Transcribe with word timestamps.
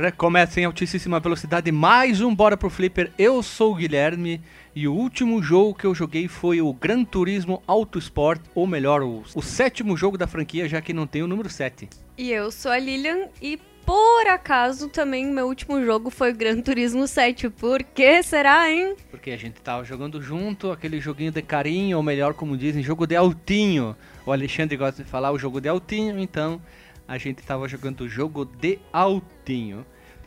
Recomeça 0.00 0.60
em 0.60 0.64
altíssima 0.64 1.20
velocidade 1.20 1.70
mais 1.70 2.20
um 2.20 2.34
Bora 2.34 2.56
pro 2.56 2.70
Flipper. 2.70 3.12
Eu 3.18 3.42
sou 3.42 3.72
o 3.72 3.74
Guilherme 3.74 4.40
e 4.74 4.88
o 4.88 4.94
último 4.94 5.42
jogo 5.42 5.74
que 5.74 5.84
eu 5.84 5.94
joguei 5.94 6.26
foi 6.26 6.62
o 6.62 6.72
Gran 6.72 7.04
Turismo 7.04 7.62
Auto 7.66 7.98
Sport, 7.98 8.40
ou 8.54 8.66
melhor, 8.66 9.02
o, 9.02 9.22
o 9.34 9.42
sétimo 9.42 9.96
jogo 9.96 10.16
da 10.16 10.26
franquia, 10.26 10.68
já 10.68 10.80
que 10.80 10.94
não 10.94 11.06
tem 11.06 11.22
o 11.22 11.26
número 11.26 11.50
7. 11.50 11.88
E 12.16 12.30
eu 12.30 12.50
sou 12.50 12.70
a 12.70 12.78
Lilian 12.78 13.28
e 13.42 13.58
por 13.84 14.26
acaso 14.28 14.88
também 14.88 15.26
meu 15.26 15.46
último 15.46 15.84
jogo 15.84 16.10
foi 16.10 16.32
Gran 16.32 16.60
Turismo 16.60 17.06
7. 17.06 17.50
Por 17.50 17.82
que 17.82 18.22
será, 18.22 18.70
hein? 18.70 18.94
Porque 19.10 19.30
a 19.30 19.36
gente 19.36 19.60
tava 19.60 19.84
jogando 19.84 20.20
junto, 20.22 20.70
aquele 20.70 21.00
joguinho 21.00 21.32
de 21.32 21.42
carinho, 21.42 21.96
ou 21.96 22.02
melhor, 22.02 22.34
como 22.34 22.56
dizem, 22.56 22.82
jogo 22.82 23.06
de 23.06 23.16
altinho. 23.16 23.96
O 24.24 24.32
Alexandre 24.32 24.76
gosta 24.76 25.02
de 25.02 25.08
falar 25.08 25.32
o 25.32 25.38
jogo 25.38 25.60
de 25.60 25.68
altinho, 25.68 26.18
então 26.18 26.60
a 27.08 27.18
gente 27.18 27.42
tava 27.42 27.66
jogando 27.66 28.02
o 28.02 28.08
jogo 28.08 28.44
de 28.44 28.78
altinho. 28.92 29.84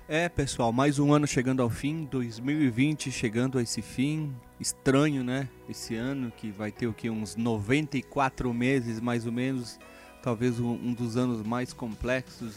É, 0.07 0.27
pessoal, 0.27 0.73
mais 0.73 0.99
um 0.99 1.13
ano 1.13 1.25
chegando 1.25 1.61
ao 1.61 1.69
fim, 1.69 2.03
2020 2.11 3.09
chegando 3.09 3.57
a 3.57 3.61
esse 3.61 3.81
fim. 3.81 4.35
Estranho, 4.59 5.23
né? 5.23 5.47
Esse 5.69 5.95
ano 5.95 6.31
que 6.35 6.51
vai 6.51 6.71
ter 6.71 6.87
o 6.87 6.93
que? 6.93 7.09
Uns 7.09 7.35
94 7.37 8.53
meses 8.53 8.99
mais 8.99 9.25
ou 9.25 9.31
menos. 9.31 9.79
Talvez 10.21 10.59
um, 10.59 10.71
um 10.71 10.93
dos 10.93 11.15
anos 11.15 11.41
mais 11.41 11.71
complexos 11.71 12.55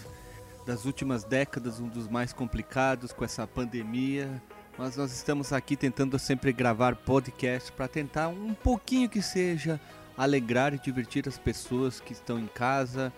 das 0.66 0.84
últimas 0.84 1.24
décadas, 1.24 1.80
um 1.80 1.88
dos 1.88 2.08
mais 2.08 2.32
complicados 2.32 3.12
com 3.12 3.24
essa 3.24 3.46
pandemia. 3.46 4.42
Mas 4.76 4.96
nós 4.96 5.12
estamos 5.12 5.52
aqui 5.52 5.76
tentando 5.76 6.18
sempre 6.18 6.52
gravar 6.52 6.96
podcast 6.96 7.72
para 7.72 7.88
tentar 7.88 8.28
um 8.28 8.52
pouquinho 8.52 9.08
que 9.08 9.22
seja 9.22 9.80
alegrar 10.18 10.74
e 10.74 10.78
divertir 10.78 11.26
as 11.28 11.38
pessoas 11.38 12.00
que 12.00 12.12
estão 12.12 12.38
em 12.38 12.46
casa 12.46 13.12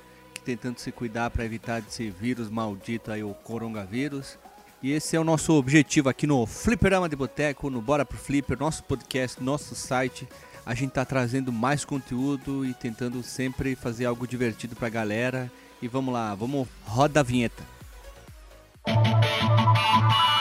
tentando 0.48 0.78
se 0.78 0.90
cuidar 0.90 1.28
para 1.28 1.44
evitar 1.44 1.82
esse 1.86 2.08
vírus 2.08 2.48
maldito 2.48 3.12
aí, 3.12 3.22
o 3.22 3.34
coronavírus. 3.34 4.38
E 4.82 4.92
esse 4.92 5.14
é 5.14 5.20
o 5.20 5.24
nosso 5.24 5.52
objetivo 5.52 6.08
aqui 6.08 6.26
no 6.26 6.46
Fliperama 6.46 7.06
de 7.06 7.14
Boteco, 7.14 7.68
no 7.68 7.82
Bora 7.82 8.02
pro 8.02 8.16
Flipper, 8.16 8.58
nosso 8.58 8.82
podcast, 8.84 9.42
nosso 9.42 9.74
site. 9.74 10.26
A 10.64 10.72
gente 10.72 10.92
tá 10.92 11.04
trazendo 11.04 11.52
mais 11.52 11.84
conteúdo 11.84 12.64
e 12.64 12.72
tentando 12.72 13.22
sempre 13.22 13.74
fazer 13.74 14.06
algo 14.06 14.26
divertido 14.26 14.74
pra 14.74 14.88
galera. 14.88 15.52
E 15.80 15.86
vamos 15.86 16.12
lá, 16.12 16.34
vamos 16.34 16.66
roda 16.84 17.20
a 17.20 17.22
vinheta. 17.22 17.62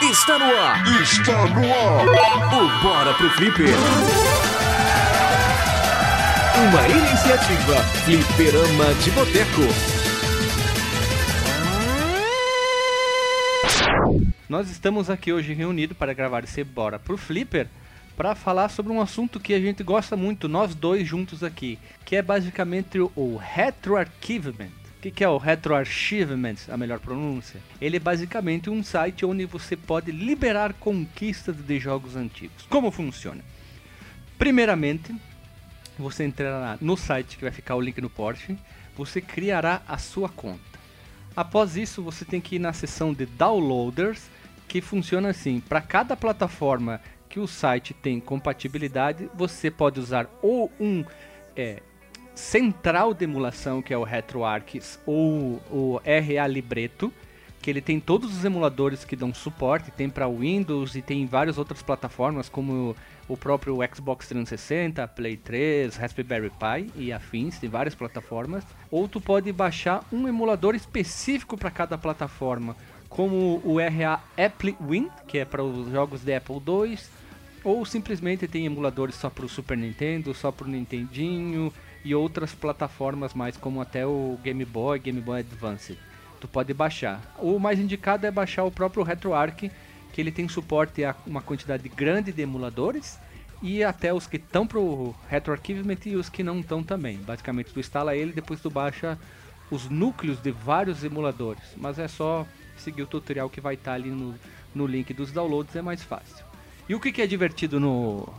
Está 0.01 0.39
no 0.39 0.45
ar! 0.45 1.01
Está 1.03 1.45
no 1.45 1.73
ar! 1.73 2.07
O 2.55 2.81
Bora 2.81 3.13
pro 3.13 3.29
Flipper! 3.29 3.67
Uma 6.57 6.87
iniciativa 6.87 7.75
Fliperama 8.03 8.93
de 8.95 9.11
Boteco. 9.11 9.61
Nós 14.49 14.71
estamos 14.71 15.07
aqui 15.07 15.31
hoje 15.31 15.53
reunidos 15.53 15.95
para 15.95 16.13
gravar 16.13 16.45
esse 16.45 16.63
Bora 16.63 16.97
pro 16.97 17.15
Flipper 17.15 17.67
para 18.15 18.33
falar 18.33 18.69
sobre 18.69 18.91
um 18.91 18.99
assunto 18.99 19.39
que 19.39 19.53
a 19.53 19.59
gente 19.59 19.83
gosta 19.83 20.17
muito, 20.17 20.47
nós 20.47 20.73
dois 20.73 21.07
juntos 21.07 21.43
aqui, 21.43 21.77
que 22.03 22.15
é 22.15 22.23
basicamente 22.23 22.97
o 22.99 23.37
retroarchivement. 23.37 24.86
O 24.97 24.99
que, 24.99 25.11
que 25.11 25.23
é 25.23 25.29
o 25.29 25.37
retroarchivement, 25.37 26.55
a 26.69 26.75
melhor 26.75 26.99
pronúncia? 26.99 27.61
Ele 27.79 27.97
é 27.97 27.99
basicamente 27.99 28.67
um 28.67 28.81
site 28.81 29.25
onde 29.27 29.45
você 29.45 29.75
pode 29.75 30.11
liberar 30.11 30.73
conquistas 30.73 31.55
de 31.55 31.79
jogos 31.79 32.15
antigos. 32.15 32.65
Como 32.67 32.89
funciona? 32.89 33.43
Primeiramente, 34.39 35.15
você 35.99 36.25
entrará 36.25 36.79
no 36.81 36.97
site 36.97 37.37
que 37.37 37.43
vai 37.43 37.51
ficar 37.51 37.75
o 37.75 37.81
link 37.81 38.01
no 38.01 38.09
Porsche, 38.09 38.57
você 38.95 39.21
criará 39.21 39.83
a 39.87 39.99
sua 39.99 40.29
conta. 40.29 40.79
Após 41.35 41.77
isso, 41.77 42.01
você 42.01 42.25
tem 42.25 42.41
que 42.41 42.55
ir 42.55 42.59
na 42.59 42.73
seção 42.73 43.13
de 43.13 43.27
downloaders 43.27 44.27
que 44.67 44.81
funciona 44.81 45.29
assim: 45.29 45.59
para 45.59 45.79
cada 45.79 46.17
plataforma 46.17 46.99
que 47.29 47.39
o 47.39 47.47
site 47.47 47.93
tem 47.93 48.19
compatibilidade, 48.19 49.29
você 49.35 49.69
pode 49.69 49.99
usar 49.99 50.27
ou 50.41 50.71
um 50.79 51.05
é, 51.55 51.83
central 52.37 53.13
de 53.13 53.23
emulação, 53.23 53.81
que 53.81 53.93
é 53.93 53.97
o 53.97 54.03
RetroArch, 54.03 54.79
ou 55.05 55.61
o 55.71 55.99
RA 56.05 56.47
Libreto, 56.47 57.11
que 57.61 57.69
ele 57.69 57.81
tem 57.81 57.99
todos 57.99 58.37
os 58.37 58.45
emuladores 58.45 59.03
que 59.03 59.15
dão 59.15 59.33
suporte, 59.33 59.91
tem 59.91 60.07
para 60.07 60.29
Windows 60.29 60.95
e 60.95 61.01
tem 61.01 61.25
várias 61.25 61.57
outras 61.57 61.81
plataformas 61.81 62.47
como 62.47 62.95
o 63.27 63.35
próprio 63.35 63.79
Xbox 63.93 64.27
360, 64.27 65.05
Play 65.09 65.35
3, 65.35 65.95
Raspberry 65.97 66.51
Pi 66.51 66.91
e 66.95 67.11
afins, 67.11 67.59
tem 67.59 67.69
várias 67.69 67.95
plataformas. 67.95 68.63
Ou 68.89 69.07
tu 69.07 69.19
pode 69.19 69.51
baixar 69.51 70.05
um 70.13 70.27
emulador 70.27 70.75
específico 70.75 71.57
para 71.57 71.71
cada 71.71 71.97
plataforma 71.97 72.75
como 73.09 73.61
o 73.65 73.77
RA 73.79 74.21
Apple 74.37 74.77
Win, 74.79 75.09
que 75.27 75.39
é 75.39 75.45
para 75.45 75.63
os 75.63 75.91
jogos 75.91 76.21
de 76.21 76.35
Apple 76.35 76.55
II, 76.55 76.97
ou 77.63 77.83
simplesmente 77.85 78.47
tem 78.47 78.65
emuladores 78.65 79.15
só 79.15 79.29
para 79.29 79.45
o 79.45 79.49
Super 79.49 79.77
Nintendo, 79.77 80.33
só 80.33 80.51
para 80.51 80.67
o 80.67 80.69
Nintendinho 80.69 81.73
e 82.07 82.15
outras 82.15 82.55
plataformas 82.55 83.33
mais 83.33 83.57
como 83.57 83.81
até 83.81 84.07
o 84.07 84.39
Game 84.41 84.63
Boy, 84.63 84.97
Game 84.97 85.19
Boy 85.19 85.41
Advance. 85.41 85.99
Tu 86.39 86.47
pode 86.47 86.73
baixar. 86.73 87.21
O 87.37 87.59
mais 87.59 87.77
indicado 87.77 88.25
é 88.25 88.31
baixar 88.31 88.63
o 88.63 88.71
próprio 88.71 89.03
RetroArch, 89.03 89.69
que 90.13 90.21
ele 90.21 90.31
tem 90.31 90.47
suporte 90.47 91.03
a 91.03 91.13
uma 91.25 91.41
quantidade 91.41 91.89
grande 91.89 92.31
de 92.31 92.41
emuladores 92.41 93.19
e 93.61 93.83
até 93.83 94.13
os 94.13 94.25
que 94.25 94.37
estão 94.37 94.65
para 94.65 94.79
o 94.79 95.13
RetroArchivement 95.29 95.97
e 96.05 96.15
os 96.15 96.29
que 96.29 96.43
não 96.43 96.61
estão 96.61 96.81
também. 96.81 97.17
Basicamente 97.17 97.73
tu 97.73 97.79
instala 97.81 98.15
ele, 98.15 98.31
depois 98.31 98.61
tu 98.61 98.69
baixa 98.69 99.19
os 99.69 99.89
núcleos 99.89 100.41
de 100.41 100.51
vários 100.51 101.03
emuladores, 101.03 101.63
mas 101.75 101.99
é 101.99 102.07
só 102.07 102.47
seguir 102.77 103.01
o 103.01 103.07
tutorial 103.07 103.49
que 103.49 103.59
vai 103.59 103.73
estar 103.73 103.91
tá 103.91 103.95
ali 103.95 104.09
no, 104.09 104.33
no 104.73 104.87
link 104.87 105.13
dos 105.13 105.29
downloads, 105.33 105.75
é 105.75 105.81
mais 105.81 106.01
fácil. 106.01 106.45
E 106.87 106.95
o 106.95 107.01
que, 107.01 107.11
que 107.11 107.21
é 107.21 107.27
divertido 107.27 107.81
no, 107.81 108.29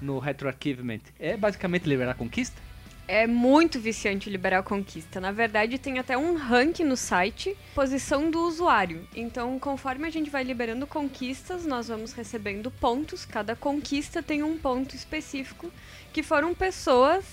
no 0.00 0.20
RetroArchivement? 0.20 1.00
É 1.18 1.36
basicamente 1.36 1.88
liberar 1.88 2.14
conquista? 2.14 2.67
É 3.10 3.26
muito 3.26 3.80
viciante 3.80 4.28
liberar 4.28 4.62
conquista. 4.62 5.18
Na 5.18 5.32
verdade, 5.32 5.78
tem 5.78 5.98
até 5.98 6.18
um 6.18 6.36
ranking 6.36 6.84
no 6.84 6.94
site, 6.94 7.56
posição 7.74 8.30
do 8.30 8.38
usuário. 8.42 9.08
Então, 9.16 9.58
conforme 9.58 10.06
a 10.06 10.10
gente 10.10 10.28
vai 10.28 10.44
liberando 10.44 10.86
conquistas, 10.86 11.64
nós 11.64 11.88
vamos 11.88 12.12
recebendo 12.12 12.70
pontos. 12.70 13.24
Cada 13.24 13.56
conquista 13.56 14.22
tem 14.22 14.42
um 14.42 14.58
ponto 14.58 14.94
específico, 14.94 15.72
que 16.12 16.22
foram 16.22 16.54
pessoas 16.54 17.24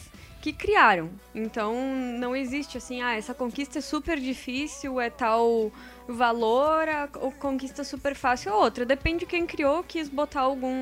que 0.45 0.53
criaram. 0.53 1.09
Então 1.33 1.73
não 2.19 2.35
existe 2.35 2.77
assim, 2.77 3.01
ah, 3.01 3.15
essa 3.15 3.33
conquista 3.33 3.79
é 3.79 3.81
super 3.81 4.19
difícil, 4.19 5.01
é 5.01 5.09
tal 5.09 5.71
valor, 6.07 6.87
a, 6.87 7.07
conquista 7.39 7.83
super 7.83 8.13
fácil 8.13 8.51
é 8.51 8.53
outra. 8.53 8.85
Depende 8.85 9.21
de 9.21 9.25
quem 9.25 9.47
criou, 9.47 9.83
quis 9.83 10.07
botar 10.07 10.41
algum 10.41 10.75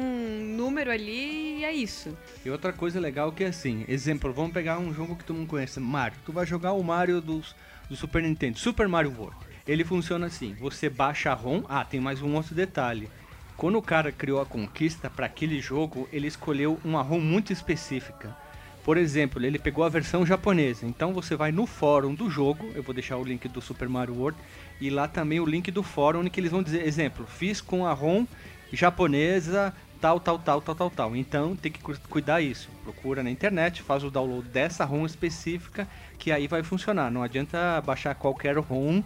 número 0.57 0.91
ali 0.91 1.59
e 1.59 1.63
é 1.63 1.71
isso. 1.71 2.13
E 2.43 2.49
outra 2.49 2.73
coisa 2.73 2.99
legal 2.99 3.31
que 3.31 3.45
é 3.45 3.47
assim, 3.47 3.85
exemplo, 3.87 4.33
vamos 4.33 4.51
pegar 4.51 4.79
um 4.79 4.93
jogo 4.93 5.15
que 5.15 5.23
tu 5.23 5.33
não 5.33 5.45
conhece, 5.45 5.79
Mario. 5.79 6.19
Tu 6.25 6.33
vai 6.33 6.45
jogar 6.45 6.73
o 6.73 6.83
Mario 6.83 7.21
dos, 7.21 7.55
do 7.89 7.95
Super 7.95 8.21
Nintendo, 8.21 8.59
Super 8.59 8.89
Mario 8.89 9.15
World. 9.17 9.37
Ele 9.65 9.85
funciona 9.85 10.25
assim, 10.25 10.53
você 10.59 10.89
baixa 10.89 11.31
a 11.31 11.33
ROM, 11.33 11.63
ah, 11.69 11.85
tem 11.85 12.01
mais 12.01 12.21
um 12.21 12.35
outro 12.35 12.53
detalhe. 12.53 13.09
Quando 13.55 13.77
o 13.77 13.81
cara 13.81 14.11
criou 14.11 14.41
a 14.41 14.45
conquista 14.45 15.09
para 15.09 15.25
aquele 15.25 15.61
jogo, 15.61 16.09
ele 16.11 16.27
escolheu 16.27 16.77
uma 16.83 17.01
ROM 17.01 17.21
muito 17.21 17.53
específica. 17.53 18.42
Por 18.83 18.97
exemplo, 18.97 19.43
ele 19.43 19.57
pegou 19.57 19.85
a 19.85 19.89
versão 19.89 20.25
japonesa. 20.25 20.85
Então 20.85 21.13
você 21.13 21.35
vai 21.35 21.51
no 21.51 21.65
fórum 21.65 22.13
do 22.13 22.29
jogo, 22.29 22.69
eu 22.75 22.83
vou 22.83 22.93
deixar 22.93 23.17
o 23.17 23.23
link 23.23 23.47
do 23.47 23.61
Super 23.61 23.87
Mario 23.87 24.15
World 24.15 24.37
e 24.81 24.89
lá 24.89 25.07
também 25.07 25.39
o 25.39 25.45
link 25.45 25.71
do 25.71 25.81
fórum 25.81 26.19
onde 26.19 26.29
que 26.29 26.39
eles 26.39 26.51
vão 26.51 26.61
dizer, 26.61 26.85
exemplo, 26.85 27.25
fiz 27.25 27.61
com 27.61 27.85
a 27.85 27.93
ROM 27.93 28.25
japonesa 28.73 29.73
tal, 30.01 30.19
tal, 30.19 30.37
tal, 30.37 30.61
tal, 30.61 30.75
tal, 30.75 30.89
tal. 30.89 31.15
Então 31.15 31.55
tem 31.55 31.71
que 31.71 31.79
cuidar 32.09 32.41
isso. 32.41 32.69
Procura 32.83 33.23
na 33.23 33.31
internet, 33.31 33.81
faz 33.81 34.03
o 34.03 34.11
download 34.11 34.49
dessa 34.49 34.83
ROM 34.83 35.05
específica 35.05 35.87
que 36.19 36.29
aí 36.29 36.45
vai 36.45 36.61
funcionar. 36.61 37.09
Não 37.09 37.23
adianta 37.23 37.81
baixar 37.85 38.13
qualquer 38.15 38.57
ROM 38.57 39.01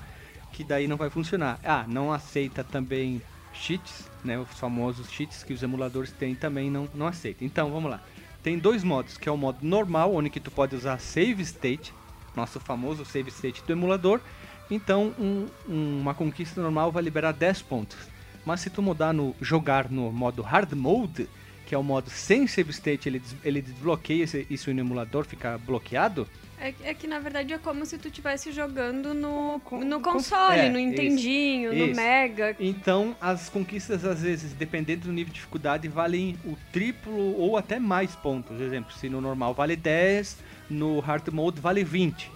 que 0.52 0.63
daí 0.63 0.88
não 0.88 0.98
vai 0.98 1.12
funcionar. 1.12 1.60
Ah, 1.63 1.86
não 1.88 2.12
aceita 2.12 2.63
também 2.63 3.22
cheats, 3.54 4.10
né? 4.24 4.40
Os 4.40 4.60
famosos 4.60 5.12
cheats 5.12 5.44
que 5.44 5.54
os 5.54 5.62
emuladores 5.62 6.12
têm 6.12 6.34
também 6.34 6.72
não, 6.72 6.90
não 6.96 7.06
aceita. 7.06 7.46
Então 7.46 7.69
vamos 7.69 7.92
lá 7.92 8.02
tem 8.48 8.58
dois 8.58 8.82
modos, 8.82 9.18
que 9.18 9.28
é 9.28 9.32
o 9.32 9.36
modo 9.36 9.58
normal, 9.62 10.16
onde 10.16 10.30
tu 10.30 10.50
pode 10.50 10.74
usar 10.74 10.98
save 11.00 11.44
state, 11.44 11.94
nosso 12.34 12.62
famoso 12.62 13.04
save 13.04 13.30
state 13.30 13.62
do 13.62 13.74
emulador. 13.74 14.22
Então, 14.72 15.14
um, 15.20 15.48
uma 15.68 16.14
conquista 16.14 16.62
normal 16.62 16.90
vai 16.90 17.04
liberar 17.04 17.34
10 17.34 17.64
pontos. 17.64 17.98
Mas 18.46 18.62
se 18.62 18.70
tu 18.70 18.82
mudar 18.82 19.12
no 19.12 19.36
jogar 19.42 19.92
no 19.92 20.14
modo 20.14 20.42
hard 20.42 20.72
mode, 20.72 21.28
que 21.68 21.75
é 21.75 21.78
o 21.78 21.84
modo 21.84 22.10
sem 22.10 22.48
save 22.48 22.72
state, 22.72 23.08
ele, 23.10 23.19
des- 23.19 23.36
ele 23.44 23.62
desbloqueia 23.62 24.24
esse- 24.24 24.48
isso 24.50 24.74
no 24.74 24.80
emulador, 24.80 25.25
fica 25.25 25.58
bloqueado. 25.60 26.25
É, 26.60 26.74
é 26.86 26.94
que 26.94 27.06
na 27.06 27.19
verdade 27.19 27.54
é 27.54 27.58
como 27.60 27.86
se 27.86 28.00
tu 28.00 28.08
estivesse 28.08 28.52
jogando 28.52 29.14
no, 29.14 29.62
no 29.86 30.00
console, 30.00 30.58
é, 30.60 30.69
no 30.69 30.80
isso, 30.80 30.90
Nintendinho, 30.90 31.72
no 31.74 31.86
isso. 31.86 31.96
Mega. 31.96 32.56
Então, 32.60 33.16
as 33.22 33.48
conquistas, 33.50 34.04
às 34.06 34.22
vezes, 34.24 34.54
dependendo 34.54 35.02
do 35.08 35.12
nível 35.14 35.31
de 35.31 35.36
dificuldade, 35.36 35.88
valem 35.88 36.36
o 36.46 36.58
triplo 36.72 37.38
ou 37.38 37.58
até 37.58 37.78
mais 37.80 38.16
pontos. 38.16 38.56
Por 38.58 38.64
exemplo, 38.66 38.92
se 38.94 39.08
no 39.10 39.22
normal 39.22 39.54
vale 39.54 39.75
10, 39.75 40.38
no 40.69 41.00
hard 41.00 41.28
mode 41.31 41.60
vale 41.62 41.84
20. 41.84 42.31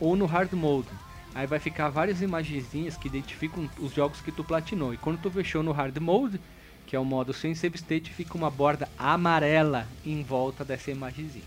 ou 0.00 0.16
no 0.16 0.26
hard 0.26 0.52
mode. 0.54 0.88
Aí 1.34 1.46
vai 1.46 1.58
ficar 1.58 1.88
várias 1.88 2.20
imagenzinhas 2.22 2.96
que 2.96 3.08
identificam 3.08 3.68
os 3.78 3.92
jogos 3.92 4.20
que 4.20 4.32
tu 4.32 4.42
platinou. 4.42 4.92
E 4.92 4.96
quando 4.96 5.20
tu 5.20 5.30
fechou 5.30 5.62
no 5.62 5.72
hard 5.72 5.96
mode, 5.98 6.40
que 6.86 6.96
é 6.96 6.98
o 6.98 7.04
modo 7.04 7.32
sem 7.32 7.54
save 7.54 7.76
state, 7.76 8.10
fica 8.10 8.36
uma 8.36 8.50
borda 8.50 8.88
amarela 8.98 9.86
em 10.04 10.22
volta 10.22 10.64
dessa 10.64 10.90
imagenzinha. 10.90 11.44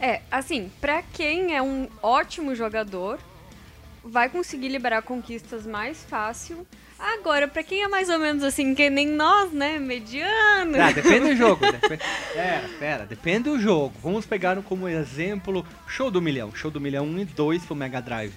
É, 0.00 0.22
assim, 0.30 0.70
pra 0.80 1.02
quem 1.02 1.54
é 1.54 1.62
um 1.62 1.88
ótimo 2.02 2.54
jogador, 2.54 3.20
vai 4.02 4.28
conseguir 4.28 4.68
liberar 4.68 5.02
conquistas 5.02 5.64
mais 5.64 6.02
fácil. 6.02 6.66
Agora, 6.98 7.46
pra 7.46 7.62
quem 7.62 7.82
é 7.82 7.88
mais 7.88 8.08
ou 8.08 8.18
menos 8.18 8.42
assim, 8.42 8.74
que 8.74 8.88
nem 8.90 9.06
nós, 9.06 9.52
né, 9.52 9.78
mediano. 9.78 10.80
Ah, 10.80 10.92
depende 10.92 11.30
do 11.30 11.36
jogo. 11.36 11.60
Depende... 11.70 12.02
Pera, 12.32 12.70
pera, 12.78 13.06
depende 13.06 13.50
do 13.50 13.60
jogo. 13.60 13.94
Vamos 14.02 14.24
pegar 14.26 14.60
como 14.62 14.88
exemplo 14.88 15.66
Show 15.86 16.10
do 16.10 16.22
Milhão. 16.22 16.54
Show 16.54 16.70
do 16.70 16.80
Milhão 16.80 17.04
1 17.04 17.18
e 17.20 17.24
2 17.24 17.64
pro 17.64 17.74
Mega 17.74 18.00
Drive. 18.00 18.34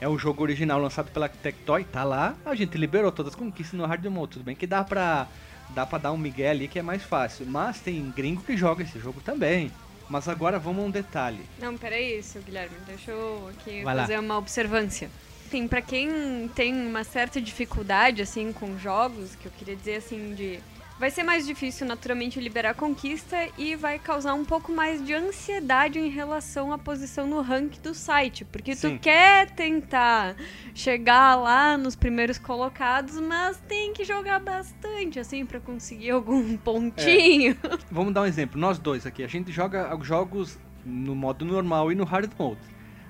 É 0.00 0.08
o 0.08 0.16
jogo 0.16 0.42
original 0.42 0.80
lançado 0.80 1.10
pela 1.10 1.28
Tectoy, 1.28 1.84
tá 1.84 2.04
lá. 2.04 2.36
A 2.44 2.54
gente 2.54 2.78
liberou 2.78 3.10
todas 3.10 3.32
as 3.32 3.38
conquistas 3.38 3.78
no 3.78 3.84
hard 3.84 4.04
mode. 4.06 4.32
Tudo 4.34 4.44
bem 4.44 4.54
que 4.54 4.66
dá 4.66 4.84
pra, 4.84 5.26
dá 5.70 5.84
pra 5.84 5.98
dar 5.98 6.12
um 6.12 6.16
migué 6.16 6.50
ali 6.50 6.68
que 6.68 6.78
é 6.78 6.82
mais 6.82 7.02
fácil. 7.02 7.46
Mas 7.46 7.80
tem 7.80 8.10
gringo 8.10 8.42
que 8.42 8.56
joga 8.56 8.82
esse 8.84 8.98
jogo 8.98 9.20
também. 9.20 9.72
Mas 10.08 10.28
agora 10.28 10.58
vamos 10.58 10.84
a 10.84 10.86
um 10.86 10.90
detalhe. 10.90 11.40
Não, 11.58 11.76
peraí, 11.76 12.22
seu 12.22 12.40
Guilherme, 12.42 12.76
deixa 12.86 13.10
eu 13.10 13.50
aqui 13.50 13.82
Vai 13.82 13.94
lá. 13.94 14.02
fazer 14.02 14.18
uma 14.18 14.38
observância. 14.38 15.10
Assim, 15.46 15.66
pra 15.66 15.82
quem 15.82 16.48
tem 16.54 16.74
uma 16.74 17.04
certa 17.04 17.40
dificuldade, 17.40 18.22
assim, 18.22 18.52
com 18.52 18.78
jogos, 18.78 19.34
que 19.34 19.46
eu 19.46 19.52
queria 19.52 19.74
dizer, 19.76 19.96
assim, 19.96 20.34
de... 20.34 20.60
Vai 20.98 21.10
ser 21.12 21.22
mais 21.22 21.46
difícil, 21.46 21.86
naturalmente, 21.86 22.40
liberar 22.40 22.74
conquista 22.74 23.36
e 23.56 23.76
vai 23.76 24.00
causar 24.00 24.34
um 24.34 24.44
pouco 24.44 24.72
mais 24.72 25.04
de 25.04 25.14
ansiedade 25.14 25.96
em 25.96 26.08
relação 26.08 26.72
à 26.72 26.78
posição 26.78 27.24
no 27.24 27.40
ranking 27.40 27.80
do 27.80 27.94
site. 27.94 28.44
Porque 28.44 28.74
Sim. 28.74 28.96
tu 28.96 29.02
quer 29.02 29.48
tentar 29.50 30.34
chegar 30.74 31.36
lá 31.36 31.78
nos 31.78 31.94
primeiros 31.94 32.36
colocados, 32.36 33.20
mas 33.20 33.58
tem 33.68 33.92
que 33.92 34.04
jogar 34.04 34.40
bastante, 34.40 35.20
assim, 35.20 35.46
pra 35.46 35.60
conseguir 35.60 36.10
algum 36.10 36.56
pontinho. 36.56 37.56
Vamos 37.92 38.12
dar 38.12 38.22
um 38.22 38.26
exemplo. 38.26 38.60
Nós 38.60 38.80
dois 38.80 39.06
aqui, 39.06 39.22
a 39.22 39.28
gente 39.28 39.52
joga 39.52 39.94
os 39.96 40.04
jogos 40.04 40.58
no 40.84 41.14
modo 41.14 41.44
normal 41.44 41.92
e 41.92 41.94
no 41.94 42.02
hard 42.02 42.32
mode. 42.36 42.58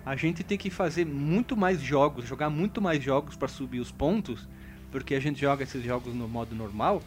A 0.04 0.14
gente 0.14 0.44
tem 0.44 0.58
que 0.58 0.68
fazer 0.68 1.06
muito 1.06 1.56
mais 1.56 1.80
jogos, 1.80 2.26
jogar 2.26 2.50
muito 2.50 2.82
mais 2.82 3.02
jogos 3.02 3.34
para 3.34 3.48
subir 3.48 3.80
os 3.80 3.90
pontos, 3.90 4.46
porque 4.90 5.14
a 5.14 5.20
gente 5.20 5.40
joga 5.40 5.62
esses 5.62 5.82
jogos 5.82 6.14
no 6.14 6.28
modo 6.28 6.54
normal, 6.54 7.02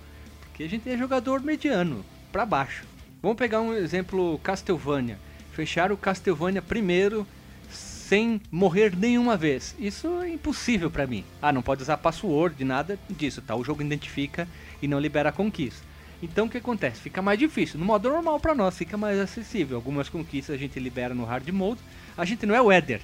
porque 0.62 0.64
a 0.64 0.70
gente 0.70 0.90
é 0.90 0.98
jogador 0.98 1.42
mediano, 1.42 2.06
para 2.32 2.46
baixo. 2.46 2.86
Vamos 3.22 3.38
pegar 3.38 3.62
um 3.62 3.74
exemplo 3.74 4.40
Castlevania. 4.44 5.18
Fechar 5.54 5.92
o 5.92 5.98
Castlevania 5.98 6.62
primeiro 6.62 7.26
sem 7.70 8.40
morrer 8.52 8.96
nenhuma 8.96 9.36
vez. 9.36 9.76
Isso 9.80 10.22
é 10.22 10.30
impossível 10.30 10.92
para 10.92 11.08
mim. 11.08 11.24
Ah, 11.42 11.52
não 11.52 11.64
pode 11.64 11.82
usar 11.82 11.98
password, 11.98 12.64
nada 12.64 13.00
disso, 13.10 13.42
tá? 13.42 13.56
O 13.56 13.64
jogo 13.64 13.82
identifica 13.82 14.48
e 14.82 14.88
não 14.88 15.00
libera 15.00 15.30
a 15.30 15.32
conquista. 15.32 15.82
Então 16.22 16.46
o 16.46 16.50
que 16.50 16.58
acontece? 16.58 17.02
Fica 17.02 17.24
mais 17.24 17.40
difícil. 17.40 17.80
No 17.80 17.86
modo 17.86 18.10
normal 18.10 18.40
para 18.40 18.54
nós 18.54 18.78
fica 18.78 18.98
mais 18.98 19.20
acessível. 19.20 19.78
Algumas 19.78 20.10
conquistas 20.10 20.56
a 20.56 20.60
gente 20.60 20.80
libera 20.80 21.16
no 21.16 21.26
hard 21.26 21.48
mode. 21.50 21.80
A 22.16 22.24
gente 22.24 22.46
não 22.46 22.54
é 22.54 22.62
o 22.62 22.72
Eder, 22.72 23.02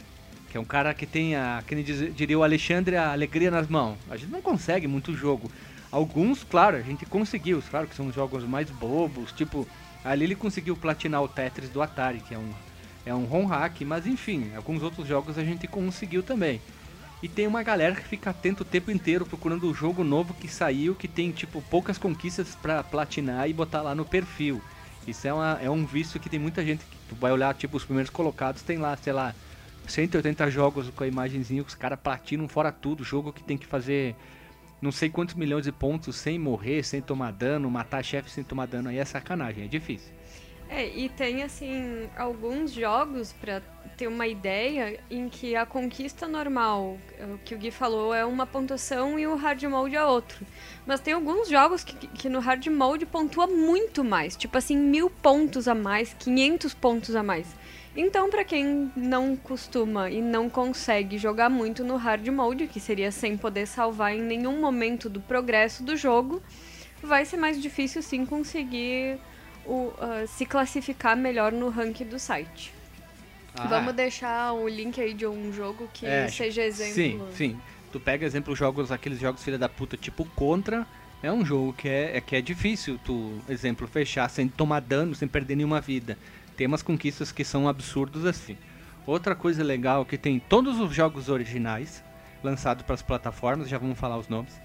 que 0.52 0.58
é 0.58 0.60
um 0.60 0.66
cara 0.66 0.94
que 0.94 1.08
tem 1.08 1.36
a, 1.36 1.64
que 1.66 1.76
diria 1.84 2.38
o 2.38 2.44
Alexandre, 2.44 2.98
a 2.98 3.12
alegria 3.12 3.50
nas 3.50 3.68
mãos. 3.68 3.98
A 4.12 4.16
gente 4.16 4.32
não 4.32 4.42
consegue 4.42 4.88
muito 4.88 5.16
jogo. 5.16 5.50
Alguns, 5.92 6.44
claro, 6.44 6.78
a 6.78 6.82
gente 6.82 7.06
conseguiu. 7.06 7.62
Claro 7.70 7.88
que 7.88 7.96
são 7.96 8.12
jogos 8.12 8.44
mais 8.44 8.70
bobos, 8.70 9.32
tipo 9.32 9.68
ali 10.04 10.24
ele 10.24 10.36
conseguiu 10.36 10.76
platinar 10.76 11.22
o 11.22 11.28
Tetris 11.28 11.70
do 11.70 11.82
Atari, 11.82 12.20
que 12.22 12.34
é 12.34 12.38
um 12.38 12.52
é 13.06 13.14
um 13.14 13.24
ROM 13.24 13.46
hack, 13.46 13.82
mas 13.82 14.06
enfim, 14.06 14.52
alguns 14.54 14.84
outros 14.84 15.08
jogos 15.08 15.38
a 15.38 15.44
gente 15.44 15.66
conseguiu 15.66 16.22
também. 16.22 16.62
E 17.24 17.28
tem 17.28 17.48
uma 17.48 17.64
galera 17.64 17.96
que 17.96 18.04
fica 18.04 18.30
atento 18.30 18.64
o 18.64 18.66
tempo 18.66 18.92
inteiro 18.92 19.26
procurando 19.26 19.70
o 19.70 19.74
jogo 19.74 20.04
novo 20.04 20.34
que 20.34 20.48
saiu, 20.48 20.94
que 20.94 21.08
tem 21.08 21.32
tipo 21.32 21.62
poucas 21.64 21.98
conquistas 21.98 22.54
pra 22.56 22.84
platinar 22.84 23.50
e 23.50 23.54
botar 23.54 23.82
lá 23.82 23.96
no 23.96 24.06
perfil. 24.06 24.62
Isso 25.08 25.26
é, 25.26 25.34
uma, 25.34 25.58
é 25.62 25.70
um 25.70 25.86
vício 25.86 26.20
que 26.20 26.30
tem 26.30 26.38
muita 26.38 26.64
gente 26.64 26.84
que 26.84 26.98
tu 27.08 27.16
vai 27.16 27.32
olhar, 27.32 27.56
tipo, 27.56 27.78
os 27.78 27.86
primeiros 27.86 28.10
colocados 28.10 28.62
tem 28.62 28.78
lá, 28.78 28.96
sei 28.98 29.14
lá, 29.14 29.34
180 29.88 30.52
jogos 30.52 30.90
com 30.90 31.04
a 31.04 31.08
imagenzinha, 31.08 31.64
os 31.64 31.74
caras 31.74 31.98
platinam 31.98 32.48
fora 32.50 32.74
tudo, 32.74 33.06
jogo 33.06 33.32
que 33.32 33.42
tem 33.42 33.58
que 33.58 33.66
fazer 33.66 34.16
não 34.82 34.92
sei 34.92 35.10
quantos 35.10 35.36
milhões 35.36 35.66
de 35.66 35.72
pontos 35.72 36.16
sem 36.16 36.38
morrer, 36.38 36.84
sem 36.84 37.02
tomar 37.02 37.32
dano, 37.32 37.70
matar 37.70 38.04
chefe 38.04 38.30
sem 38.30 38.44
tomar 38.44 38.68
dano, 38.68 38.90
aí 38.90 38.98
é 38.98 39.06
sacanagem, 39.06 39.66
é 39.66 39.68
difícil. 39.68 40.14
É, 40.70 40.86
e 40.86 41.08
tem 41.08 41.44
assim 41.44 42.10
alguns 42.18 42.72
jogos 42.72 43.32
pra 43.32 43.62
ter 43.96 44.08
uma 44.08 44.28
ideia 44.28 45.00
em 45.10 45.30
que 45.30 45.56
a 45.56 45.66
conquista 45.66 46.28
normal, 46.28 46.98
o 47.34 47.38
que 47.40 47.56
o 47.56 47.58
Gui 47.58 47.72
falou, 47.72 48.14
é 48.14 48.26
uma 48.26 48.46
pontuação 48.46 49.18
e 49.18 49.26
o 49.26 49.36
hard 49.36 49.64
mode 49.64 49.96
é 49.96 50.04
outro. 50.04 50.46
Mas 50.86 51.00
tem 51.00 51.14
alguns 51.14 51.48
jogos 51.48 51.84
que, 51.84 52.08
que 52.08 52.30
no 52.30 52.40
hard 52.40 52.68
mode 52.68 53.06
pontua 53.06 53.48
muito 53.48 54.04
mais, 54.04 54.36
tipo 54.36 54.58
assim, 54.58 54.78
mil 54.78 55.10
pontos 55.10 55.68
a 55.68 55.74
mais, 55.74 56.14
500 56.20 56.74
pontos 56.74 57.16
a 57.16 57.24
mais. 57.24 57.48
Então, 58.00 58.30
pra 58.30 58.44
quem 58.44 58.92
não 58.96 59.36
costuma 59.36 60.08
e 60.08 60.22
não 60.22 60.48
consegue 60.52 61.18
jogar 61.18 61.50
muito 61.50 61.84
no 61.84 61.96
hard 61.96 62.28
mode, 62.28 62.68
que 62.68 62.80
seria 62.80 63.12
sem 63.12 63.36
poder 63.36 63.66
salvar 63.66 64.14
em 64.16 64.22
nenhum 64.22 64.62
momento 64.62 65.10
do 65.10 65.20
progresso 65.20 65.82
do 65.82 65.98
jogo, 65.98 66.40
vai 67.02 67.26
ser 67.26 67.38
mais 67.38 67.60
difícil 67.60 68.04
sim 68.04 68.24
conseguir 68.24 69.18
o, 69.66 69.92
ah, 70.00 70.26
se 70.28 70.46
classificar 70.46 71.18
melhor 71.18 71.52
no 71.52 71.70
ranking 71.70 72.06
do 72.06 72.20
site. 72.20 72.72
Vamos 73.68 73.96
deixar 73.96 74.54
o 74.54 74.68
link 74.68 75.02
aí 75.02 75.16
de 75.16 75.26
um 75.26 75.52
jogo 75.52 75.90
que 75.92 76.06
É, 76.06 76.28
seja 76.28 76.62
exemplo. 76.62 76.94
Sim, 76.94 77.22
sim. 77.34 77.60
Tu 77.92 78.00
pega 78.00 78.24
exemplo 78.24 78.56
jogos, 78.56 78.92
aqueles 78.92 79.20
jogos 79.20 79.44
filha 79.44 79.58
da 79.58 79.68
puta, 79.68 79.98
tipo 79.98 80.24
Contra, 80.36 80.86
é 81.24 81.32
um 81.32 81.44
jogo 81.44 81.74
que 81.74 81.90
é, 81.90 82.18
é 82.18 82.22
que 82.22 82.36
é 82.36 82.42
difícil 82.42 83.00
tu, 83.04 83.42
exemplo, 83.50 83.88
fechar 83.88 84.30
sem 84.30 84.48
tomar 84.48 84.82
dano, 84.82 85.16
sem 85.16 85.28
perder 85.28 85.56
nenhuma 85.56 85.82
vida. 85.82 86.16
Tem 86.58 86.66
umas 86.66 86.82
conquistas 86.82 87.32
que 87.32 87.46
são 87.46 87.70
absurdos 87.70 88.26
assim. 88.26 88.58
Outra 89.06 89.36
coisa 89.36 89.64
legal 89.64 90.02
é 90.02 90.06
que 90.06 90.18
tem 90.18 90.40
todos 90.40 90.80
os 90.80 90.94
jogos 90.94 91.30
originais 91.30 92.04
lançados 92.44 92.84
para 92.84 92.96
as 92.96 93.02
plataformas, 93.02 93.70
já 93.70 93.78
vamos 93.78 93.98
falar 93.98 94.18
os 94.18 94.28
nomes. 94.28 94.60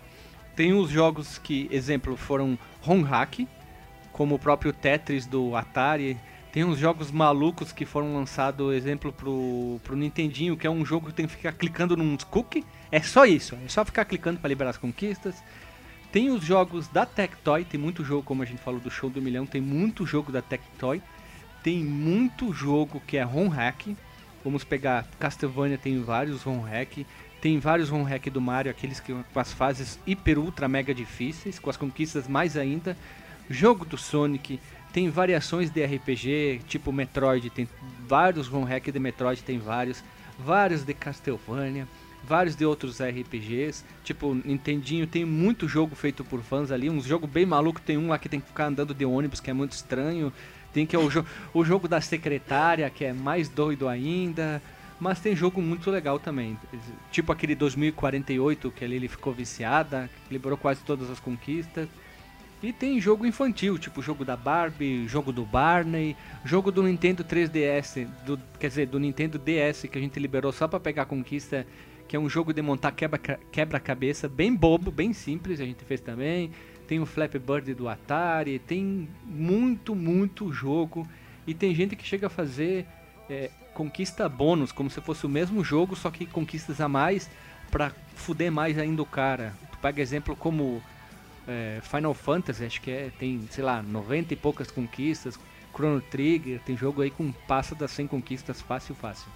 Tem 0.56 0.72
os 0.72 0.90
jogos 0.90 1.38
que, 1.38 1.68
exemplo, 1.70 2.16
foram 2.16 2.58
home 2.84 3.04
hack, 3.04 3.46
como 4.10 4.34
o 4.34 4.38
próprio 4.38 4.72
Tetris 4.72 5.26
do 5.26 5.54
Atari. 5.54 6.18
Tem 6.50 6.64
uns 6.64 6.78
jogos 6.78 7.10
malucos 7.10 7.72
que 7.72 7.86
foram 7.86 8.14
lançados, 8.14 8.74
exemplo, 8.74 9.12
pro, 9.12 9.80
pro 9.84 9.96
Nintendinho, 9.96 10.56
que 10.56 10.66
é 10.66 10.70
um 10.70 10.84
jogo 10.84 11.06
que 11.08 11.14
tem 11.14 11.26
que 11.26 11.32
ficar 11.32 11.52
clicando 11.52 11.96
num 11.96 12.16
cookie. 12.30 12.64
É 12.90 13.00
só 13.00 13.24
isso, 13.24 13.54
é 13.64 13.68
só 13.68 13.84
ficar 13.84 14.04
clicando 14.06 14.40
para 14.40 14.48
liberar 14.48 14.70
as 14.70 14.78
conquistas. 14.78 15.42
Tem 16.10 16.30
os 16.30 16.44
jogos 16.44 16.88
da 16.88 17.06
Tectoy, 17.06 17.64
tem 17.64 17.80
muito 17.80 18.04
jogo, 18.04 18.22
como 18.22 18.42
a 18.42 18.46
gente 18.46 18.60
falou 18.60 18.80
do 18.80 18.90
Show 18.90 19.08
do 19.08 19.22
Milhão, 19.22 19.46
tem 19.46 19.60
muito 19.60 20.04
jogo 20.04 20.32
da 20.32 20.42
Tectoy. 20.42 21.00
Tem 21.62 21.82
muito 21.84 22.52
jogo 22.52 23.00
que 23.06 23.16
é 23.16 23.26
home 23.26 23.48
hack. 23.48 23.96
Vamos 24.44 24.64
pegar 24.64 25.06
Castlevania, 25.18 25.78
tem 25.78 26.02
vários 26.02 26.44
home 26.46 26.68
hack. 26.68 27.06
Tem 27.40 27.58
vários 27.58 27.90
home 27.90 28.04
hack 28.04 28.30
do 28.30 28.40
Mario, 28.40 28.70
aqueles 28.70 29.00
que 29.00 29.12
com 29.12 29.40
as 29.40 29.52
fases 29.52 29.98
hiper 30.06 30.38
ultra 30.38 30.68
mega 30.68 30.94
difíceis, 30.94 31.58
com 31.58 31.70
as 31.70 31.76
conquistas 31.76 32.28
mais 32.28 32.56
ainda. 32.56 32.96
Jogo 33.50 33.84
do 33.84 33.98
Sonic, 33.98 34.60
tem 34.92 35.08
variações 35.08 35.70
de 35.70 35.84
RPG, 35.84 36.60
tipo 36.68 36.92
Metroid, 36.92 37.50
tem 37.50 37.68
vários 38.06 38.52
home 38.52 38.66
hack 38.66 38.90
de 38.90 38.98
Metroid, 38.98 39.42
tem 39.42 39.58
vários, 39.58 40.04
vários 40.38 40.84
de 40.84 40.94
Castlevania, 40.94 41.88
vários 42.22 42.54
de 42.54 42.64
outros 42.64 43.00
RPGs, 43.02 43.84
tipo 44.04 44.34
Nintendinho 44.34 45.06
tem 45.06 45.24
muito 45.24 45.66
jogo 45.66 45.96
feito 45.96 46.22
por 46.22 46.40
fãs 46.42 46.70
ali, 46.70 46.88
um 46.88 47.00
jogo 47.00 47.26
bem 47.26 47.46
maluco, 47.46 47.80
tem 47.80 47.96
um 47.96 48.08
lá 48.08 48.18
que 48.18 48.28
tem 48.28 48.40
que 48.40 48.46
ficar 48.46 48.66
andando 48.66 48.94
de 48.94 49.04
ônibus 49.04 49.40
que 49.40 49.50
é 49.50 49.54
muito 49.54 49.72
estranho, 49.72 50.32
tem 50.72 50.86
que 50.86 50.96
é 50.96 50.98
o, 50.98 51.10
jo 51.10 51.24
o 51.52 51.64
jogo 51.64 51.86
da 51.86 52.00
secretária 52.00 52.88
que 52.90 53.04
é 53.04 53.12
mais 53.12 53.48
doido 53.48 53.88
ainda, 53.88 54.62
mas 54.98 55.20
tem 55.20 55.34
jogo 55.34 55.60
muito 55.60 55.90
legal 55.90 56.18
também, 56.18 56.56
tipo 57.10 57.32
aquele 57.32 57.54
2048 57.54 58.70
que 58.70 58.84
ali 58.84 58.96
ele 58.96 59.08
ficou 59.08 59.32
viciada, 59.32 60.08
liberou 60.30 60.56
quase 60.56 60.80
todas 60.82 61.10
as 61.10 61.18
conquistas. 61.18 61.88
E 62.62 62.72
tem 62.72 63.00
jogo 63.00 63.26
infantil, 63.26 63.76
tipo 63.76 64.00
jogo 64.00 64.24
da 64.24 64.36
Barbie, 64.36 65.08
jogo 65.08 65.32
do 65.32 65.44
Barney, 65.44 66.16
jogo 66.44 66.70
do 66.70 66.80
Nintendo 66.84 67.24
3DS, 67.24 68.06
do, 68.24 68.40
quer 68.60 68.68
dizer, 68.68 68.86
do 68.86 69.00
Nintendo 69.00 69.36
DS 69.36 69.82
que 69.90 69.98
a 69.98 70.00
gente 70.00 70.20
liberou 70.20 70.52
só 70.52 70.68
para 70.68 70.78
pegar 70.78 71.02
a 71.02 71.06
conquista, 71.06 71.66
que 72.06 72.14
é 72.14 72.20
um 72.20 72.28
jogo 72.28 72.52
de 72.52 72.62
montar 72.62 72.92
quebra-cabeça, 73.50 74.28
bem 74.28 74.54
bobo, 74.54 74.92
bem 74.92 75.12
simples, 75.12 75.60
a 75.60 75.64
gente 75.64 75.84
fez 75.84 76.00
também. 76.00 76.52
Tem 76.92 77.00
o 77.00 77.06
Flappy 77.06 77.38
Bird 77.38 77.72
do 77.72 77.88
Atari, 77.88 78.58
tem 78.58 79.08
muito, 79.24 79.94
muito 79.94 80.52
jogo. 80.52 81.08
E 81.46 81.54
tem 81.54 81.74
gente 81.74 81.96
que 81.96 82.04
chega 82.04 82.26
a 82.26 82.28
fazer 82.28 82.86
é, 83.30 83.50
conquista 83.72 84.28
bônus, 84.28 84.72
como 84.72 84.90
se 84.90 85.00
fosse 85.00 85.24
o 85.24 85.28
mesmo 85.30 85.64
jogo, 85.64 85.96
só 85.96 86.10
que 86.10 86.26
conquistas 86.26 86.82
a 86.82 86.88
mais, 86.90 87.30
pra 87.70 87.92
fuder 88.14 88.52
mais 88.52 88.76
ainda 88.76 89.00
o 89.00 89.06
cara. 89.06 89.54
Tu 89.70 89.78
pega 89.78 90.02
exemplo 90.02 90.36
como 90.36 90.82
é, 91.48 91.80
Final 91.82 92.12
Fantasy, 92.12 92.66
acho 92.66 92.82
que 92.82 92.90
é, 92.90 93.10
tem, 93.18 93.40
sei 93.50 93.64
lá, 93.64 93.82
90 93.82 94.34
e 94.34 94.36
poucas 94.36 94.70
conquistas. 94.70 95.40
Chrono 95.74 96.02
Trigger, 96.02 96.60
tem 96.60 96.76
jogo 96.76 97.00
aí 97.00 97.10
com 97.10 97.32
passa 97.32 97.74
das 97.74 97.90
100 97.92 98.06
conquistas 98.08 98.60
fácil, 98.60 98.94
fácil. 98.94 99.32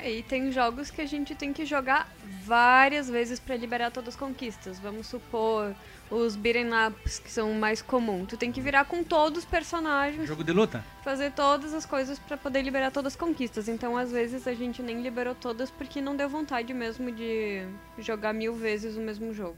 E 0.00 0.22
tem 0.22 0.52
jogos 0.52 0.90
que 0.90 1.00
a 1.00 1.06
gente 1.06 1.34
tem 1.34 1.52
que 1.52 1.66
jogar 1.66 2.08
várias 2.44 3.10
vezes 3.10 3.40
para 3.40 3.56
liberar 3.56 3.90
todas 3.90 4.14
as 4.14 4.16
conquistas. 4.16 4.78
Vamos 4.78 5.08
supor 5.08 5.74
os 6.10 6.36
beat'em 6.36 6.70
ups 6.86 7.18
que 7.18 7.30
são 7.30 7.52
mais 7.54 7.82
comuns. 7.82 8.28
Tu 8.28 8.36
tem 8.36 8.52
que 8.52 8.60
virar 8.60 8.84
com 8.84 9.02
todos 9.02 9.40
os 9.40 9.44
personagens. 9.44 10.26
Jogo 10.26 10.44
de 10.44 10.52
luta? 10.52 10.84
Fazer 11.02 11.32
todas 11.32 11.74
as 11.74 11.84
coisas 11.84 12.18
para 12.18 12.36
poder 12.36 12.62
liberar 12.62 12.90
todas 12.90 13.14
as 13.14 13.16
conquistas. 13.16 13.68
Então, 13.68 13.96
às 13.96 14.12
vezes, 14.12 14.46
a 14.46 14.54
gente 14.54 14.82
nem 14.82 15.02
liberou 15.02 15.34
todas 15.34 15.70
porque 15.70 16.00
não 16.00 16.16
deu 16.16 16.28
vontade 16.28 16.72
mesmo 16.72 17.10
de 17.10 17.66
jogar 17.98 18.32
mil 18.32 18.54
vezes 18.54 18.96
o 18.96 19.00
mesmo 19.00 19.34
jogo 19.34 19.56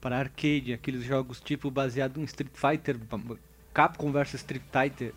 para 0.00 0.18
arcade, 0.18 0.72
aqueles 0.72 1.02
jogos 1.02 1.40
tipo 1.40 1.70
baseado 1.70 2.20
em 2.20 2.24
Street 2.24 2.52
Fighter, 2.54 2.96
Capcom 3.74 4.12
vs 4.12 4.34
Street 4.34 4.62
Fighter, 4.72 5.12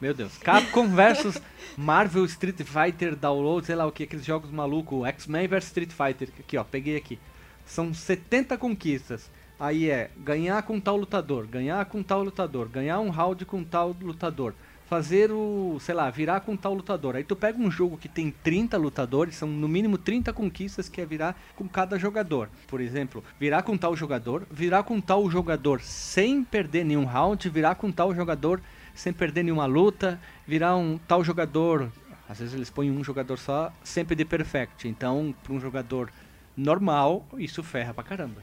meu 0.00 0.12
Deus, 0.12 0.36
Capcom 0.38 0.88
vs 0.88 1.40
Marvel 1.76 2.24
Street 2.26 2.62
Fighter 2.62 3.16
Download, 3.16 3.66
sei 3.66 3.74
lá 3.74 3.86
o 3.86 3.92
que, 3.92 4.04
aqueles 4.04 4.24
jogos 4.24 4.50
malucos, 4.50 5.06
X-Men 5.06 5.48
vs 5.48 5.64
Street 5.64 5.90
Fighter, 5.90 6.28
aqui 6.38 6.56
ó, 6.56 6.64
peguei 6.64 6.96
aqui. 6.96 7.18
São 7.64 7.92
70 7.92 8.56
conquistas. 8.58 9.30
Aí 9.58 9.88
é 9.90 10.10
ganhar 10.18 10.62
com 10.64 10.78
tal 10.78 10.96
lutador, 10.96 11.46
ganhar 11.46 11.82
com 11.86 12.02
tal 12.02 12.22
lutador, 12.22 12.68
ganhar 12.68 13.00
um 13.00 13.08
round 13.08 13.44
com 13.46 13.64
tal 13.64 13.96
lutador 14.00 14.54
fazer 14.86 15.32
o, 15.32 15.78
sei 15.80 15.94
lá, 15.94 16.08
virar 16.10 16.40
com 16.40 16.56
tal 16.56 16.74
lutador. 16.74 17.16
Aí 17.16 17.24
tu 17.24 17.34
pega 17.36 17.58
um 17.58 17.70
jogo 17.70 17.98
que 17.98 18.08
tem 18.08 18.30
30 18.30 18.76
lutadores, 18.76 19.34
são 19.34 19.48
no 19.48 19.68
mínimo 19.68 19.98
30 19.98 20.32
conquistas 20.32 20.88
que 20.88 21.00
é 21.00 21.06
virar 21.06 21.36
com 21.54 21.68
cada 21.68 21.98
jogador. 21.98 22.48
Por 22.66 22.80
exemplo, 22.80 23.22
virar 23.38 23.62
com 23.62 23.76
tal 23.76 23.96
jogador, 23.96 24.46
virar 24.50 24.84
com 24.84 25.00
tal 25.00 25.28
jogador 25.30 25.80
sem 25.80 26.42
perder 26.44 26.84
nenhum 26.84 27.04
round, 27.04 27.48
virar 27.48 27.74
com 27.74 27.90
tal 27.90 28.14
jogador 28.14 28.60
sem 28.96 29.12
perder 29.12 29.44
nenhuma 29.44 29.66
luta, 29.66 30.20
virar 30.46 30.76
um 30.76 30.98
tal 30.98 31.22
jogador, 31.22 31.92
às 32.28 32.40
vezes 32.40 32.54
eles 32.54 32.70
põem 32.70 32.90
um 32.90 33.04
jogador 33.04 33.36
só, 33.36 33.72
sempre 33.84 34.16
de 34.16 34.24
perfect. 34.24 34.88
Então, 34.88 35.34
para 35.44 35.52
um 35.52 35.60
jogador 35.60 36.10
normal, 36.56 37.24
isso 37.38 37.62
ferra 37.62 37.94
pra 37.94 38.02
caramba. 38.02 38.42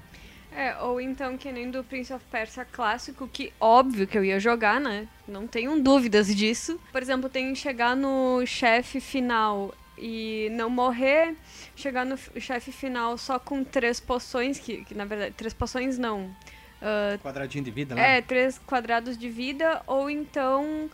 É, 0.55 0.77
ou 0.77 1.01
então 1.01 1.35
que 1.35 1.51
nem 1.51 1.71
do 1.71 1.83
Prince 1.83 2.13
of 2.13 2.23
Persia 2.31 2.63
clássico, 2.63 3.27
que 3.27 3.51
óbvio 3.59 4.05
que 4.05 4.15
eu 4.15 4.23
ia 4.23 4.39
jogar, 4.39 4.79
né? 4.79 5.07
Não 5.27 5.47
tenho 5.47 5.81
dúvidas 5.81 6.33
disso. 6.33 6.79
Por 6.91 7.01
exemplo, 7.01 7.27
tem 7.27 7.55
chegar 7.55 7.95
no 7.95 8.45
chefe 8.45 8.99
final 8.99 9.73
e 9.97 10.49
não 10.51 10.69
morrer, 10.69 11.35
chegar 11.75 12.05
no 12.05 12.17
chefe 12.39 12.71
final 12.71 13.17
só 13.17 13.39
com 13.39 13.63
três 13.63 13.99
poções, 13.99 14.59
que, 14.59 14.85
que 14.85 14.93
na 14.93 15.05
verdade, 15.05 15.33
três 15.35 15.53
poções 15.53 15.97
não. 15.97 16.29
Uh, 16.83 17.17
Quadradinho 17.19 17.63
de 17.63 17.71
vida, 17.71 17.95
né? 17.95 18.17
É, 18.17 18.21
três 18.21 18.59
quadrados 18.59 19.17
de 19.17 19.29
vida, 19.29 19.81
ou 19.87 20.09
então 20.09 20.89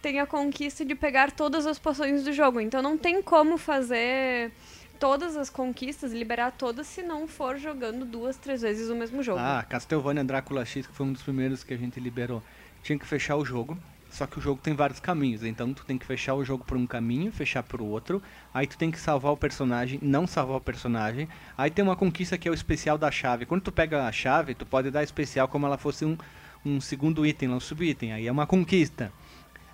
tem 0.00 0.18
a 0.18 0.26
conquista 0.26 0.84
de 0.84 0.94
pegar 0.94 1.30
todas 1.30 1.66
as 1.66 1.78
poções 1.78 2.24
do 2.24 2.32
jogo. 2.32 2.60
Então 2.60 2.80
não 2.80 2.96
tem 2.96 3.22
como 3.22 3.58
fazer 3.58 4.50
todas 4.98 5.36
as 5.36 5.50
conquistas, 5.50 6.12
liberar 6.12 6.52
todas, 6.52 6.86
se 6.86 7.02
não 7.02 7.28
for 7.28 7.58
jogando 7.58 8.06
duas, 8.06 8.38
três 8.38 8.62
vezes 8.62 8.88
o 8.88 8.94
mesmo 8.94 9.22
jogo. 9.22 9.38
Ah, 9.38 9.62
Castlevania 9.68 10.24
Drácula 10.24 10.64
X, 10.64 10.86
que 10.86 10.94
foi 10.94 11.04
um 11.04 11.12
dos 11.12 11.22
primeiros 11.22 11.62
que 11.62 11.74
a 11.74 11.76
gente 11.76 12.00
liberou. 12.00 12.42
Tinha 12.82 12.98
que 12.98 13.06
fechar 13.06 13.36
o 13.36 13.44
jogo, 13.44 13.78
só 14.14 14.28
que 14.28 14.38
o 14.38 14.40
jogo 14.40 14.60
tem 14.62 14.74
vários 14.74 15.00
caminhos, 15.00 15.42
então 15.42 15.74
tu 15.74 15.84
tem 15.84 15.98
que 15.98 16.06
fechar 16.06 16.34
o 16.34 16.44
jogo 16.44 16.62
por 16.64 16.76
um 16.76 16.86
caminho, 16.86 17.32
fechar 17.32 17.64
por 17.64 17.82
outro, 17.82 18.22
aí 18.54 18.64
tu 18.64 18.78
tem 18.78 18.88
que 18.88 18.98
salvar 18.98 19.32
o 19.32 19.36
personagem, 19.36 19.98
não 20.00 20.24
salvar 20.24 20.58
o 20.58 20.60
personagem, 20.60 21.28
aí 21.58 21.68
tem 21.68 21.84
uma 21.84 21.96
conquista 21.96 22.38
que 22.38 22.46
é 22.46 22.50
o 22.50 22.54
especial 22.54 22.96
da 22.96 23.10
chave. 23.10 23.44
Quando 23.44 23.62
tu 23.62 23.72
pega 23.72 24.06
a 24.06 24.12
chave, 24.12 24.54
tu 24.54 24.64
pode 24.64 24.88
dar 24.88 25.02
especial 25.02 25.48
como 25.48 25.66
ela 25.66 25.76
fosse 25.76 26.04
um, 26.04 26.16
um 26.64 26.80
segundo 26.80 27.26
item, 27.26 27.48
um 27.48 27.58
subitem, 27.58 28.12
aí 28.12 28.28
é 28.28 28.30
uma 28.30 28.46
conquista. 28.46 29.12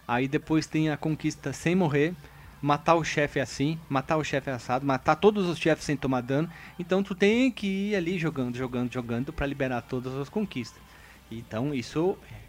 Aí 0.08 0.26
depois 0.26 0.66
tem 0.66 0.88
a 0.88 0.96
conquista 0.96 1.52
sem 1.52 1.74
morrer, 1.74 2.14
matar 2.62 2.94
o 2.94 3.04
chefe 3.04 3.40
assim, 3.40 3.78
matar 3.90 4.16
o 4.16 4.24
chefe 4.24 4.48
assado, 4.48 4.86
matar 4.86 5.16
todos 5.16 5.50
os 5.50 5.58
chefes 5.58 5.84
sem 5.84 5.98
tomar 5.98 6.22
dano. 6.22 6.50
Então 6.78 7.02
tu 7.02 7.14
tem 7.14 7.50
que 7.50 7.66
ir 7.66 7.94
ali 7.94 8.18
jogando, 8.18 8.56
jogando, 8.56 8.90
jogando 8.90 9.34
para 9.34 9.44
liberar 9.46 9.82
todas 9.82 10.14
as 10.14 10.30
conquistas. 10.30 10.80
Então 11.30 11.74
isso 11.74 12.16
é, 12.32 12.39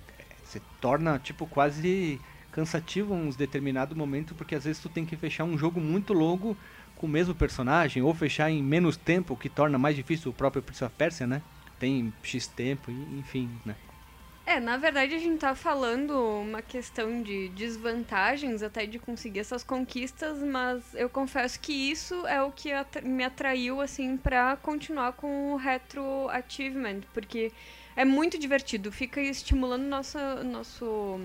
se 0.51 0.60
torna 0.79 1.17
tipo 1.20 1.48
quase 1.48 2.20
cansativo 2.51 3.13
um 3.13 3.29
determinado 3.29 3.96
momento, 3.96 4.36
porque 4.36 4.55
às 4.55 4.65
vezes 4.65 4.81
tu 4.81 4.89
tem 4.89 5.05
que 5.05 5.15
fechar 5.15 5.46
um 5.46 5.58
jogo 5.58 5.79
muito 5.79 6.13
longo 6.13 6.58
com 6.96 7.08
o 7.08 7.10
mesmo 7.10 7.34
personagem, 7.34 8.03
ou 8.03 8.13
fechar 8.13 8.51
em 8.51 8.62
menos 8.62 8.96
tempo, 8.98 9.36
que 9.36 9.50
torna 9.50 9.77
mais 9.77 9.96
difícil 9.96 10.31
o 10.31 10.34
próprio 10.34 10.62
Prince 10.62 10.84
of 10.84 10.93
Persia, 10.96 11.25
né? 11.25 11.41
Tem 11.79 12.13
X 12.22 12.46
tempo, 12.46 12.91
enfim, 12.91 13.50
né? 13.65 13.75
É, 14.46 14.60
na 14.60 14.75
verdade 14.75 15.15
a 15.15 15.20
gente 15.20 15.39
tá 15.39 15.55
falando 15.55 16.12
uma 16.41 16.62
questão 16.62 17.22
de 17.22 17.50
desvantagens 17.50 18.62
até 18.62 18.86
de 18.86 19.00
conseguir 19.00 19.39
essas 19.39 19.63
conquistas, 19.63 20.43
mas 20.43 20.84
eu 20.93 21.10
confesso 21.10 21.60
que 21.60 21.72
isso 21.72 22.27
é 22.27 22.41
o 22.41 22.51
que 22.51 22.70
me 23.03 23.24
atraiu 23.24 23.79
assim 23.79 24.17
para 24.17 24.58
continuar 24.58 25.13
com 25.13 25.53
o 25.53 25.55
retro 25.55 26.27
achievement, 26.29 27.01
porque 27.13 27.51
é 27.95 28.05
muito 28.05 28.38
divertido, 28.38 28.91
fica 28.91 29.21
estimulando 29.21 29.83
nossa 29.83 30.43
nosso 30.43 31.19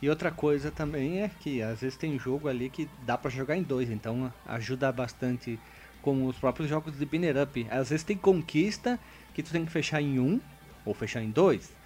e 0.00 0.08
outra 0.08 0.30
coisa 0.30 0.70
também 0.70 1.22
é 1.22 1.30
que 1.40 1.60
às 1.60 1.80
vezes 1.80 1.96
tem 1.96 2.16
jogo 2.18 2.48
ali 2.48 2.70
que 2.70 2.88
dá 3.02 3.18
para 3.18 3.30
jogar 3.30 3.56
em 3.56 3.62
dois, 3.62 3.90
então 3.90 4.32
ajuda 4.46 4.92
bastante 4.92 5.58
com 6.00 6.24
os 6.26 6.36
próprios 6.36 6.68
jogos 6.68 6.96
de 6.96 7.04
binner 7.04 7.36
up. 7.42 7.66
Às 7.68 7.90
vezes 7.90 8.04
tem 8.04 8.16
conquista 8.16 8.98
que 9.34 9.42
tu 9.42 9.50
tem 9.50 9.64
que 9.64 9.72
fechar 9.72 10.00
em 10.00 10.20
um 10.20 10.40
ou 10.84 10.94
fechar 10.94 11.20
em 11.20 11.30
dois 11.30 11.76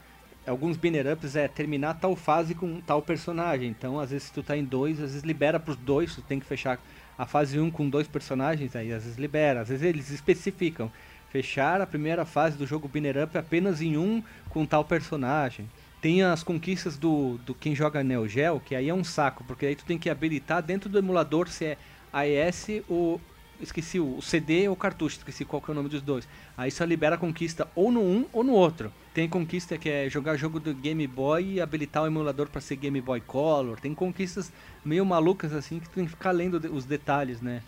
alguns 0.46 0.76
banner 0.76 1.12
ups 1.12 1.36
é 1.36 1.46
terminar 1.48 1.94
tal 1.94 2.16
fase 2.16 2.54
com 2.54 2.80
tal 2.80 3.02
personagem. 3.02 3.68
Então, 3.68 3.98
às 3.98 4.10
vezes, 4.10 4.24
se 4.24 4.32
tu 4.32 4.42
tá 4.42 4.56
em 4.56 4.64
dois, 4.64 5.00
às 5.00 5.10
vezes 5.10 5.22
libera 5.22 5.60
pros 5.60 5.76
dois, 5.76 6.14
tu 6.14 6.22
tem 6.22 6.40
que 6.40 6.46
fechar 6.46 6.78
a 7.16 7.26
fase 7.26 7.58
1 7.58 7.64
um 7.64 7.70
com 7.70 7.88
dois 7.88 8.08
personagens, 8.08 8.74
aí 8.74 8.92
às 8.92 9.04
vezes 9.04 9.18
libera. 9.18 9.60
Às 9.60 9.68
vezes 9.68 9.84
eles 9.84 10.10
especificam. 10.10 10.90
Fechar 11.32 11.80
a 11.80 11.86
primeira 11.86 12.26
fase 12.26 12.58
do 12.58 12.66
jogo 12.66 12.86
banner 12.86 13.24
up 13.24 13.38
apenas 13.38 13.80
em 13.80 13.96
um 13.96 14.22
com 14.50 14.66
tal 14.66 14.84
personagem. 14.84 15.66
Tem 15.98 16.22
as 16.22 16.42
conquistas 16.42 16.98
do, 16.98 17.38
do 17.38 17.54
quem 17.54 17.74
joga 17.74 18.04
Neo 18.04 18.28
Geo, 18.28 18.60
que 18.60 18.74
aí 18.74 18.90
é 18.90 18.94
um 18.94 19.02
saco, 19.02 19.42
porque 19.44 19.64
aí 19.64 19.74
tu 19.74 19.82
tem 19.86 19.96
que 19.96 20.10
habilitar 20.10 20.62
dentro 20.62 20.90
do 20.90 20.98
emulador 20.98 21.48
se 21.48 21.64
é 21.64 21.78
AES 22.12 22.82
ou 22.86 23.18
esqueci 23.62 23.98
o 23.98 24.20
CD 24.20 24.68
ou 24.68 24.76
cartucho, 24.76 25.16
esqueci 25.16 25.42
qual 25.42 25.62
que 25.62 25.70
é 25.70 25.72
o 25.72 25.74
nome 25.74 25.88
dos 25.88 26.02
dois. 26.02 26.28
Aí 26.54 26.70
só 26.70 26.84
libera 26.84 27.14
a 27.14 27.18
conquista 27.18 27.66
ou 27.74 27.90
no 27.90 28.02
um 28.02 28.26
ou 28.30 28.44
no 28.44 28.52
outro. 28.52 28.92
Tem 29.14 29.26
conquista 29.26 29.78
que 29.78 29.88
é 29.88 30.10
jogar 30.10 30.36
jogo 30.36 30.60
do 30.60 30.74
Game 30.74 31.06
Boy 31.06 31.54
e 31.54 31.60
habilitar 31.62 32.02
o 32.02 32.06
emulador 32.06 32.50
para 32.50 32.60
ser 32.60 32.76
Game 32.76 33.00
Boy 33.00 33.22
Color. 33.22 33.80
Tem 33.80 33.94
conquistas 33.94 34.52
meio 34.84 35.06
malucas 35.06 35.54
assim 35.54 35.80
que 35.80 35.88
tu 35.88 35.94
tem 35.94 36.04
que 36.04 36.10
ficar 36.10 36.32
lendo 36.32 36.56
os 36.74 36.84
detalhes, 36.84 37.40
né? 37.40 37.62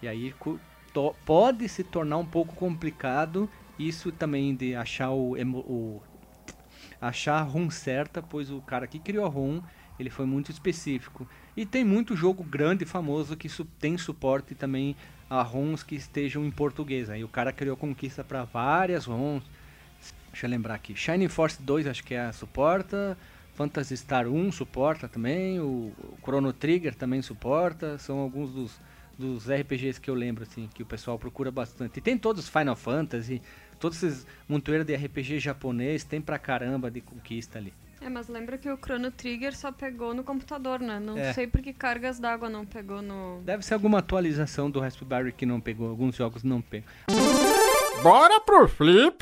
E 0.00 0.08
aí 0.08 0.32
pode 1.24 1.68
se 1.68 1.84
tornar 1.84 2.18
um 2.18 2.26
pouco 2.26 2.54
complicado 2.54 3.48
isso 3.78 4.12
também 4.12 4.54
de 4.54 4.74
achar 4.74 5.10
o, 5.10 5.34
o 5.34 6.02
achar 7.00 7.38
a 7.38 7.42
ROM 7.42 7.70
certa, 7.70 8.22
pois 8.22 8.50
o 8.50 8.60
cara 8.60 8.86
que 8.86 8.98
criou 8.98 9.24
a 9.24 9.28
ROM 9.28 9.62
ele 9.98 10.10
foi 10.10 10.24
muito 10.24 10.50
específico. 10.50 11.28
E 11.56 11.66
tem 11.66 11.84
muito 11.84 12.16
jogo 12.16 12.42
grande 12.42 12.84
e 12.84 12.86
famoso 12.86 13.36
que 13.36 13.48
su 13.48 13.64
tem 13.64 13.98
suporte 13.98 14.54
também 14.54 14.96
a 15.28 15.42
ROMs 15.42 15.84
que 15.84 15.94
estejam 15.94 16.44
em 16.44 16.50
português. 16.50 17.10
Aí 17.10 17.22
o 17.22 17.28
cara 17.28 17.52
criou 17.52 17.76
conquista 17.76 18.24
para 18.24 18.44
várias 18.44 19.04
ROMs. 19.04 19.44
Deixa 20.32 20.46
eu 20.46 20.50
lembrar 20.50 20.74
aqui. 20.74 20.96
Shining 20.96 21.28
Force 21.28 21.60
2 21.62 21.86
acho 21.86 22.02
que 22.02 22.14
é 22.14 22.20
a 22.20 22.32
suporta. 22.32 23.16
Phantasy 23.54 23.96
Star 23.96 24.26
1 24.26 24.52
suporta 24.52 25.06
também. 25.06 25.60
O 25.60 25.92
Chrono 26.22 26.52
Trigger 26.52 26.94
também 26.94 27.20
suporta. 27.20 27.98
São 27.98 28.18
alguns 28.18 28.52
dos, 28.52 28.80
dos 29.20 29.48
RPGs 29.50 30.00
que 30.00 30.10
eu 30.10 30.14
lembro, 30.14 30.42
assim, 30.42 30.68
que 30.72 30.82
o 30.82 30.86
pessoal 30.86 31.18
procura 31.18 31.50
bastante. 31.50 31.98
E 31.98 32.00
tem 32.00 32.16
todos 32.16 32.44
os 32.44 32.48
Final 32.48 32.74
Fantasy, 32.74 33.42
todos 33.78 34.02
esses 34.02 34.26
montoeiros 34.48 34.86
de 34.86 34.96
RPG 34.96 35.38
japonês, 35.38 36.02
tem 36.02 36.20
pra 36.20 36.38
caramba 36.38 36.90
de 36.90 37.00
conquista 37.00 37.58
ali. 37.58 37.72
É, 38.00 38.08
mas 38.08 38.28
lembra 38.28 38.56
que 38.56 38.70
o 38.70 38.78
Chrono 38.78 39.10
Trigger 39.10 39.54
só 39.54 39.70
pegou 39.70 40.14
no 40.14 40.24
computador, 40.24 40.80
né? 40.80 40.98
Não 40.98 41.18
é. 41.18 41.34
sei 41.34 41.46
porque 41.46 41.70
cargas 41.70 42.18
d'água 42.18 42.48
não 42.48 42.64
pegou 42.64 43.02
no. 43.02 43.42
Deve 43.44 43.62
ser 43.62 43.74
alguma 43.74 43.98
atualização 43.98 44.70
do 44.70 44.80
Raspberry 44.80 45.32
que 45.32 45.44
não 45.44 45.60
pegou, 45.60 45.90
alguns 45.90 46.16
jogos 46.16 46.42
não 46.42 46.62
pegam. 46.62 46.88
Bora 48.02 48.40
pro 48.40 48.66
Flip! 48.66 49.18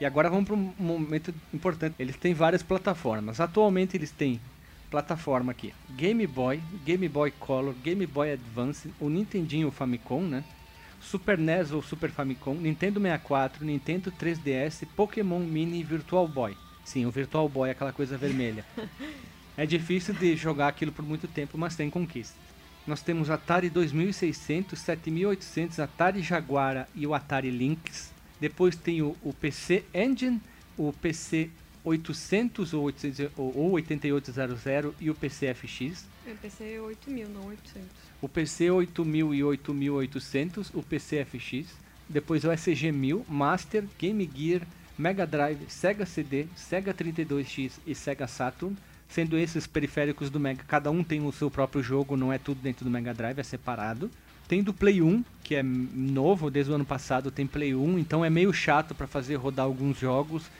E 0.00 0.04
agora 0.04 0.28
vamos 0.28 0.46
para 0.46 0.56
um 0.56 0.72
momento 0.76 1.32
importante. 1.54 1.94
Eles 1.96 2.16
têm 2.16 2.34
várias 2.34 2.62
plataformas. 2.62 3.38
Atualmente 3.38 3.96
eles 3.96 4.10
têm 4.10 4.40
plataforma 4.90 5.52
aqui: 5.52 5.72
Game 5.90 6.26
Boy, 6.26 6.60
Game 6.84 7.08
Boy 7.08 7.30
Color, 7.30 7.74
Game 7.82 8.06
Boy 8.06 8.32
Advance, 8.32 8.92
o 8.98 9.08
Nintendinho 9.08 9.68
o 9.68 9.72
Famicom, 9.72 10.22
né? 10.22 10.44
Super 11.00 11.38
NES 11.38 11.70
ou 11.70 11.82
Super 11.82 12.10
Famicom, 12.10 12.54
Nintendo 12.54 13.00
64, 13.00 13.64
Nintendo 13.64 14.12
3DS, 14.12 14.86
Pokémon 14.94 15.40
Mini 15.40 15.80
e 15.80 15.84
Virtual 15.84 16.28
Boy. 16.28 16.54
Sim, 16.84 17.06
o 17.06 17.10
Virtual 17.10 17.48
Boy 17.48 17.68
é 17.70 17.72
aquela 17.72 17.92
coisa 17.92 18.18
vermelha. 18.18 18.64
é 19.56 19.64
difícil 19.64 20.12
de 20.12 20.36
jogar 20.36 20.68
aquilo 20.68 20.92
por 20.92 21.04
muito 21.04 21.26
tempo, 21.26 21.56
mas 21.56 21.74
tem 21.74 21.88
conquista. 21.88 22.36
Nós 22.86 23.00
temos 23.02 23.30
Atari 23.30 23.70
2600, 23.70 24.78
7800, 24.78 25.78
Atari 25.78 26.22
Jaguar 26.22 26.88
e 26.94 27.06
o 27.06 27.14
Atari 27.14 27.50
Lynx. 27.50 28.12
Depois 28.40 28.74
tem 28.74 29.02
o, 29.02 29.16
o 29.22 29.32
PC 29.32 29.84
Engine, 29.94 30.40
o 30.76 30.92
PC 30.92 31.50
800 31.84 32.74
ou, 32.74 32.82
800, 32.84 33.30
ou 33.36 33.70
8800 33.72 34.94
e 35.00 35.10
o 35.10 35.14
PC 35.14 35.54
FX. 35.54 36.06
É 36.26 36.34
PC 36.34 36.78
8000, 36.80 37.28
não 37.28 37.46
800. 37.46 37.88
O 38.20 38.28
PC 38.28 38.70
8000 38.70 39.34
e 39.34 39.44
8800, 39.44 40.70
o 40.74 40.82
PC 40.82 41.24
FX. 41.24 41.66
Depois 42.08 42.44
o 42.44 42.50
SG 42.50 42.90
1000, 42.92 43.24
Master, 43.28 43.84
Game 43.98 44.28
Gear, 44.34 44.62
Mega 44.98 45.26
Drive, 45.26 45.60
Sega 45.68 46.04
CD, 46.04 46.46
Sega 46.56 46.92
32X 46.92 47.72
e 47.86 47.94
Sega 47.94 48.26
Saturn, 48.26 48.76
sendo 49.08 49.38
esses 49.38 49.66
periféricos 49.66 50.28
do 50.28 50.40
Mega, 50.40 50.62
cada 50.66 50.90
um 50.90 51.02
tem 51.02 51.24
o 51.24 51.32
seu 51.32 51.50
próprio 51.50 51.82
jogo, 51.82 52.16
não 52.16 52.32
é 52.32 52.36
tudo 52.38 52.60
dentro 52.60 52.84
do 52.84 52.90
Mega 52.90 53.14
Drive, 53.14 53.38
é 53.38 53.42
separado. 53.42 54.10
Tem 54.46 54.62
do 54.62 54.74
Play 54.74 55.00
1, 55.00 55.24
que 55.44 55.54
é 55.54 55.62
novo, 55.62 56.50
desde 56.50 56.72
o 56.72 56.74
ano 56.74 56.84
passado 56.84 57.30
tem 57.30 57.46
Play 57.46 57.74
1, 57.74 57.98
então 58.00 58.24
é 58.24 58.28
meio 58.28 58.52
chato 58.52 58.94
para 58.94 59.06
fazer 59.06 59.36
rodar 59.36 59.64
alguns 59.64 59.98
jogos, 59.98 60.50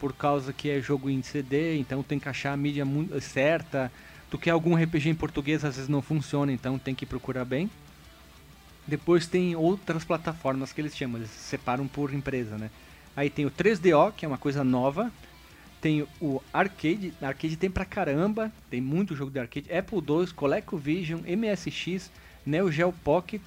por 0.00 0.14
causa 0.14 0.52
que 0.52 0.70
é 0.70 0.80
jogo 0.80 1.10
em 1.10 1.22
CD, 1.22 1.76
então 1.76 2.02
tem 2.02 2.18
que 2.18 2.28
achar 2.28 2.52
a 2.52 2.56
mídia 2.56 2.86
certa. 3.20 3.92
Tu 4.30 4.38
quer 4.38 4.50
algum 4.50 4.74
RPG 4.74 5.10
em 5.10 5.14
português, 5.14 5.64
às 5.64 5.76
vezes 5.76 5.88
não 5.88 6.00
funciona, 6.00 6.50
então 6.50 6.78
tem 6.78 6.94
que 6.94 7.04
procurar 7.04 7.44
bem. 7.44 7.70
Depois 8.86 9.26
tem 9.26 9.54
outras 9.54 10.02
plataformas 10.02 10.72
que 10.72 10.80
eles 10.80 10.96
chamam, 10.96 11.18
eles 11.18 11.30
separam 11.30 11.86
por 11.86 12.14
empresa, 12.14 12.56
né? 12.56 12.70
Aí 13.14 13.28
tem 13.28 13.44
o 13.44 13.50
3DO, 13.50 14.12
que 14.16 14.24
é 14.24 14.28
uma 14.28 14.38
coisa 14.38 14.64
nova. 14.64 15.12
Tem 15.80 16.06
o 16.20 16.42
Arcade, 16.52 17.12
Arcade 17.20 17.56
tem 17.56 17.70
pra 17.70 17.84
caramba, 17.84 18.50
tem 18.70 18.80
muito 18.80 19.14
jogo 19.14 19.30
de 19.30 19.38
arcade. 19.38 19.72
Apple 19.72 19.98
II, 19.98 20.26
ColecoVision, 20.34 21.20
MSX, 21.20 22.10
Neo 22.44 22.70
Geo 22.70 22.92
Pocket, 22.92 23.42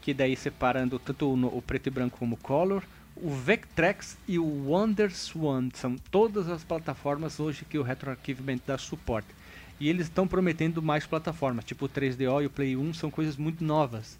que 0.00 0.12
daí 0.12 0.36
separando 0.36 0.98
tanto 0.98 1.32
o, 1.32 1.62
preto 1.62 1.86
e 1.86 1.90
branco 1.90 2.18
como 2.18 2.34
o 2.34 2.38
color. 2.38 2.82
O 3.16 3.30
Vectrex 3.30 4.16
e 4.26 4.40
o 4.40 4.68
WonderSwan 4.68 5.68
são 5.72 5.96
todas 6.10 6.48
as 6.48 6.64
plataformas 6.64 7.38
hoje 7.38 7.64
que 7.64 7.78
o 7.78 7.82
RetroArchivement 7.82 8.58
dá 8.66 8.76
suporte. 8.76 9.28
E 9.78 9.88
eles 9.88 10.06
estão 10.06 10.26
prometendo 10.26 10.82
mais 10.82 11.06
plataformas, 11.06 11.64
tipo 11.64 11.84
o 11.84 11.88
3DO 11.88 12.42
e 12.42 12.46
o 12.46 12.50
Play 12.50 12.76
1 12.76 12.94
são 12.94 13.10
coisas 13.10 13.36
muito 13.36 13.62
novas. 13.62 14.18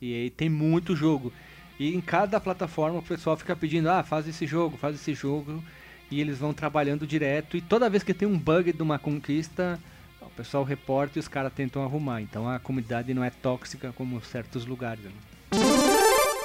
E 0.00 0.12
aí 0.14 0.30
tem 0.30 0.48
muito 0.48 0.96
jogo. 0.96 1.32
E 1.78 1.94
em 1.94 2.00
cada 2.00 2.40
plataforma 2.40 2.98
o 2.98 3.02
pessoal 3.02 3.36
fica 3.36 3.54
pedindo, 3.54 3.88
ah, 3.88 4.02
faz 4.02 4.26
esse 4.26 4.44
jogo, 4.44 4.76
faz 4.76 4.96
esse 4.96 5.14
jogo. 5.14 5.62
E 6.10 6.20
eles 6.20 6.38
vão 6.38 6.52
trabalhando 6.52 7.06
direto. 7.06 7.56
E 7.56 7.60
toda 7.60 7.88
vez 7.88 8.02
que 8.02 8.12
tem 8.12 8.26
um 8.26 8.36
bug 8.36 8.72
de 8.72 8.82
uma 8.82 8.98
conquista, 8.98 9.78
o 10.20 10.30
pessoal 10.30 10.64
reporta 10.64 11.18
e 11.18 11.20
os 11.20 11.28
caras 11.28 11.52
tentam 11.52 11.84
arrumar. 11.84 12.20
Então 12.20 12.48
a 12.48 12.58
comunidade 12.58 13.14
não 13.14 13.22
é 13.22 13.30
tóxica 13.30 13.92
como 13.92 14.20
certos 14.20 14.66
lugares. 14.66 15.04
Né? 15.04 15.12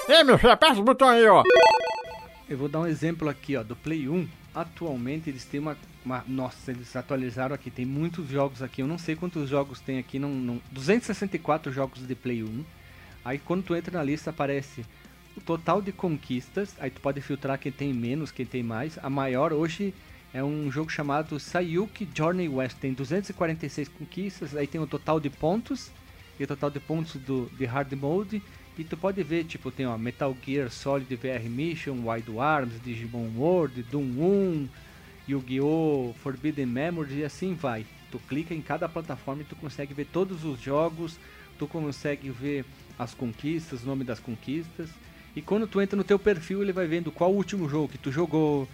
Ei, 0.10 0.24
meu 0.24 0.38
filho, 0.38 0.54
aperta 0.54 0.80
o 0.80 0.84
botão 0.84 1.10
aí, 1.10 1.28
ó. 1.28 1.44
Eu 2.50 2.58
vou 2.58 2.70
dar 2.70 2.80
um 2.80 2.88
exemplo 2.88 3.28
aqui, 3.28 3.58
ó, 3.58 3.64
do 3.64 3.76
Play 3.76 4.08
1. 4.08 4.26
Atualmente 4.56 5.30
eles 5.30 5.44
têm 5.44 5.60
uma, 5.60 5.78
uma, 6.04 6.24
Nossa, 6.26 6.72
eles 6.72 6.96
atualizaram 6.96 7.54
aqui. 7.54 7.70
Tem 7.70 7.86
muitos 7.86 8.30
jogos 8.30 8.62
aqui. 8.62 8.82
Eu 8.82 8.88
não 8.88 8.98
sei 8.98 9.18
quantos 9.18 9.50
jogos 9.50 9.82
tem 9.82 10.00
aqui. 10.00 10.18
Não, 10.18 10.30
não, 10.30 10.62
264 10.72 11.74
jogos 11.74 12.08
de 12.08 12.16
Play 12.16 12.42
1. 12.42 12.64
Aí 13.26 13.38
quando 13.38 13.64
tu 13.64 13.76
entra 13.76 13.98
na 13.98 14.04
lista 14.04 14.30
aparece 14.30 14.86
o 15.36 15.42
total 15.42 15.82
de 15.82 15.92
conquistas, 15.92 16.74
aí 16.80 16.90
tu 16.90 17.02
pode 17.02 17.20
filtrar 17.20 17.60
quem 17.60 17.72
tem 17.72 17.94
menos, 17.94 18.32
quem 18.32 18.46
tem 18.46 18.64
mais. 18.64 18.98
A 19.04 19.10
maior 19.10 19.52
hoje 19.52 19.94
é 20.34 20.42
um 20.42 20.72
jogo 20.72 20.90
chamado 20.90 21.38
Sayuki 21.38 22.08
Journey 22.16 22.48
West, 22.48 22.78
tem 22.78 22.94
246 22.94 23.90
conquistas, 23.90 24.56
aí 24.56 24.66
tem 24.66 24.80
o 24.80 24.88
total 24.88 25.20
de 25.20 25.30
pontos 25.30 25.92
e 26.40 26.46
o 26.46 26.48
total 26.48 26.70
de 26.70 26.80
pontos 26.80 27.16
do 27.18 27.52
de 27.58 27.66
hard 27.66 27.92
mode. 27.94 28.42
E 28.78 28.84
tu 28.84 28.96
pode 28.96 29.24
ver, 29.24 29.44
tipo, 29.46 29.72
tem 29.72 29.88
ó, 29.88 29.98
Metal 29.98 30.36
Gear 30.46 30.70
Solid 30.70 31.16
VR 31.16 31.50
Mission, 31.50 32.04
Wild 32.06 32.38
Arms, 32.38 32.80
Digimon 32.84 33.32
World, 33.36 33.82
Doom 33.84 34.04
1, 34.04 34.70
Yu-Gi-Oh! 35.28 36.14
Forbidden 36.22 36.68
Memories 36.68 37.18
e 37.18 37.24
assim 37.24 37.56
vai. 37.56 37.88
Tu 38.12 38.20
clica 38.20 38.54
em 38.54 38.62
cada 38.62 38.88
plataforma 38.88 39.42
e 39.42 39.46
tu 39.46 39.56
consegue 39.56 39.96
ver 39.96 40.06
todos 40.06 40.46
os 40.46 40.62
jogos, 40.62 41.18
tu 41.58 41.66
consegue 41.66 42.30
ver 42.30 42.66
as 43.00 43.16
conquistas, 43.16 43.82
o 43.82 43.88
nome 43.88 44.04
das 44.04 44.20
conquistas. 44.20 44.90
E 45.36 45.42
quando 45.42 45.66
tu 45.66 45.82
entra 45.82 45.98
no 45.98 46.04
teu 46.04 46.20
perfil, 46.20 46.62
ele 46.62 46.72
vai 46.72 46.86
vendo 46.86 47.12
qual 47.12 47.32
o 47.32 47.36
último 47.36 47.68
jogo 47.68 47.88
que 47.88 47.98
tu 47.98 48.12
jogou, 48.12 48.68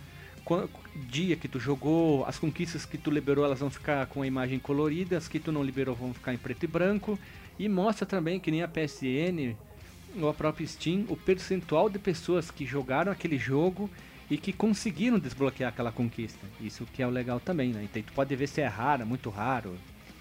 qual 0.43 0.69
dia 1.09 1.37
que 1.37 1.47
tu 1.47 1.61
jogou, 1.61 2.25
as 2.25 2.37
conquistas 2.37 2.85
que 2.85 2.97
tu 2.97 3.09
liberou, 3.09 3.45
elas 3.45 3.59
vão 3.59 3.69
ficar 3.69 4.05
com 4.07 4.21
a 4.21 4.27
imagem 4.27 4.59
colorida, 4.59 5.17
as 5.17 5.29
que 5.29 5.39
tu 5.39 5.51
não 5.51 5.63
liberou 5.63 5.95
vão 5.95 6.13
ficar 6.13 6.33
em 6.33 6.37
preto 6.37 6.63
e 6.63 6.67
branco. 6.67 7.17
E 7.57 7.69
mostra 7.69 8.05
também 8.05 8.37
que 8.37 8.51
nem 8.51 8.63
a 8.63 8.67
PSN 8.67 9.55
ou 10.19 10.29
a 10.29 10.33
própria 10.33 10.65
Steam, 10.65 11.05
o 11.09 11.17
percentual 11.17 11.89
de 11.89 11.99
pessoas 11.99 12.51
que 12.51 12.65
jogaram 12.65 13.11
aquele 13.11 13.37
jogo 13.37 13.89
e 14.29 14.37
que 14.37 14.53
conseguiram 14.53 15.19
desbloquear 15.19 15.69
aquela 15.69 15.91
conquista. 15.91 16.45
Isso 16.59 16.85
que 16.85 17.01
é 17.01 17.07
o 17.07 17.09
legal 17.09 17.39
também, 17.39 17.71
né? 17.71 17.83
Então 17.83 18.01
tu 18.01 18.13
pode 18.13 18.35
ver 18.35 18.47
se 18.47 18.61
é 18.61 18.67
raro, 18.67 19.05
muito 19.05 19.29
raro. 19.29 19.77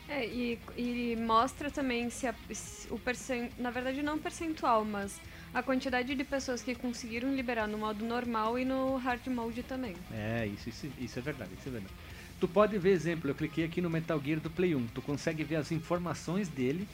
É, 0.08 0.26
e, 0.26 0.58
e 0.76 1.16
mostra 1.16 1.70
também 1.70 2.10
se, 2.10 2.26
a, 2.26 2.34
se 2.52 2.92
o 2.92 2.98
percent... 2.98 3.50
na 3.58 3.70
verdade 3.70 4.02
não 4.02 4.18
percentual, 4.18 4.84
mas 4.84 5.18
a 5.54 5.62
quantidade 5.62 6.14
de 6.14 6.24
pessoas 6.24 6.62
que 6.62 6.74
conseguiram 6.74 7.34
liberar 7.34 7.66
no 7.66 7.78
modo 7.78 8.04
normal 8.04 8.58
e 8.58 8.64
no 8.64 8.96
hard 8.96 9.26
mode 9.28 9.62
também. 9.62 9.94
É, 10.12 10.46
isso, 10.46 10.68
isso, 10.68 10.86
isso 10.98 11.18
é 11.18 11.22
verdade, 11.22 11.52
isso 11.58 11.68
é 11.68 11.72
verdade. 11.72 11.94
Tu 12.38 12.48
pode 12.48 12.76
ver 12.76 12.90
exemplo, 12.90 13.30
eu 13.30 13.34
cliquei 13.34 13.64
aqui 13.64 13.80
no 13.80 13.88
Metal 13.88 14.20
Gear 14.22 14.40
do 14.40 14.50
Play 14.50 14.74
1, 14.74 14.88
tu 14.88 15.00
consegue 15.00 15.44
ver 15.44 15.56
as 15.56 15.70
informações 15.70 16.48
dele 16.48 16.86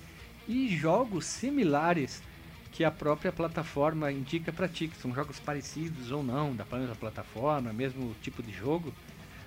e 0.47 0.69
jogos 0.69 1.25
similares 1.25 2.23
que 2.73 2.85
a 2.85 2.91
própria 2.91 3.33
plataforma 3.33 4.13
indica 4.13 4.53
para 4.53 4.69
ti, 4.69 4.89
que 4.89 4.97
são 4.97 5.15
jogos 5.15 5.39
parecidos 5.41 6.11
ou 6.11 6.23
não, 6.23 6.55
da 6.55 6.65
mesma 6.71 6.95
plataforma, 6.95 7.73
mesmo 7.73 8.15
tipo 8.23 8.43
de 8.43 8.53
jogo. 8.53 8.93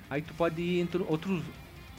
Aí 0.09 0.21
tu 0.21 0.33
pode 0.33 0.61
ir 0.61 0.79
entre 0.79 1.01
outros 1.03 1.43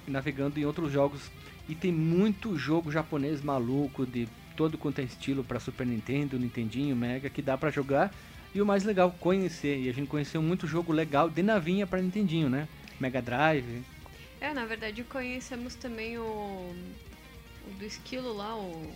navegando 0.06 0.58
em 0.58 0.64
outros 0.64 0.92
jogos 0.92 1.30
e 1.68 1.74
tem 1.74 1.92
muito 1.92 2.58
jogo 2.58 2.90
japonês 2.90 3.40
maluco 3.40 4.04
de 4.04 4.28
todo 4.56 4.76
quanto 4.76 5.00
é 5.00 5.04
estilo 5.04 5.42
para 5.42 5.60
Super 5.60 5.86
Nintendo, 5.86 6.38
Nintendinho, 6.38 6.94
Mega, 6.94 7.30
que 7.30 7.40
dá 7.40 7.56
para 7.56 7.70
jogar. 7.70 8.12
E 8.54 8.60
o 8.60 8.66
mais 8.66 8.84
legal, 8.84 9.10
conhecer. 9.18 9.78
E 9.80 9.88
a 9.88 9.94
gente 9.94 10.08
conheceu 10.08 10.42
muito 10.42 10.66
jogo 10.66 10.92
legal 10.92 11.30
de 11.30 11.42
navinha 11.42 11.86
para 11.86 12.02
Nintendinho, 12.02 12.50
né? 12.50 12.68
Mega 13.00 13.22
Drive, 13.22 13.82
É, 14.40 14.52
na 14.52 14.64
verdade 14.64 15.02
conhecemos 15.04 15.74
também 15.74 16.18
o, 16.18 16.22
o 16.22 17.70
do 17.78 17.84
esquilo 17.84 18.32
lá, 18.32 18.54
o, 18.56 18.92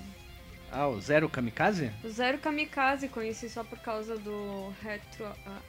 Ah, 0.78 0.88
o 0.88 1.00
Zero 1.00 1.26
Kamikaze? 1.30 1.90
o 2.04 2.08
Zero 2.10 2.36
Kamikaze, 2.36 3.08
conheci 3.08 3.48
só 3.48 3.64
por 3.64 3.78
causa 3.78 4.18
do 4.18 4.74
retro... 4.82 5.24
a- 5.24 5.62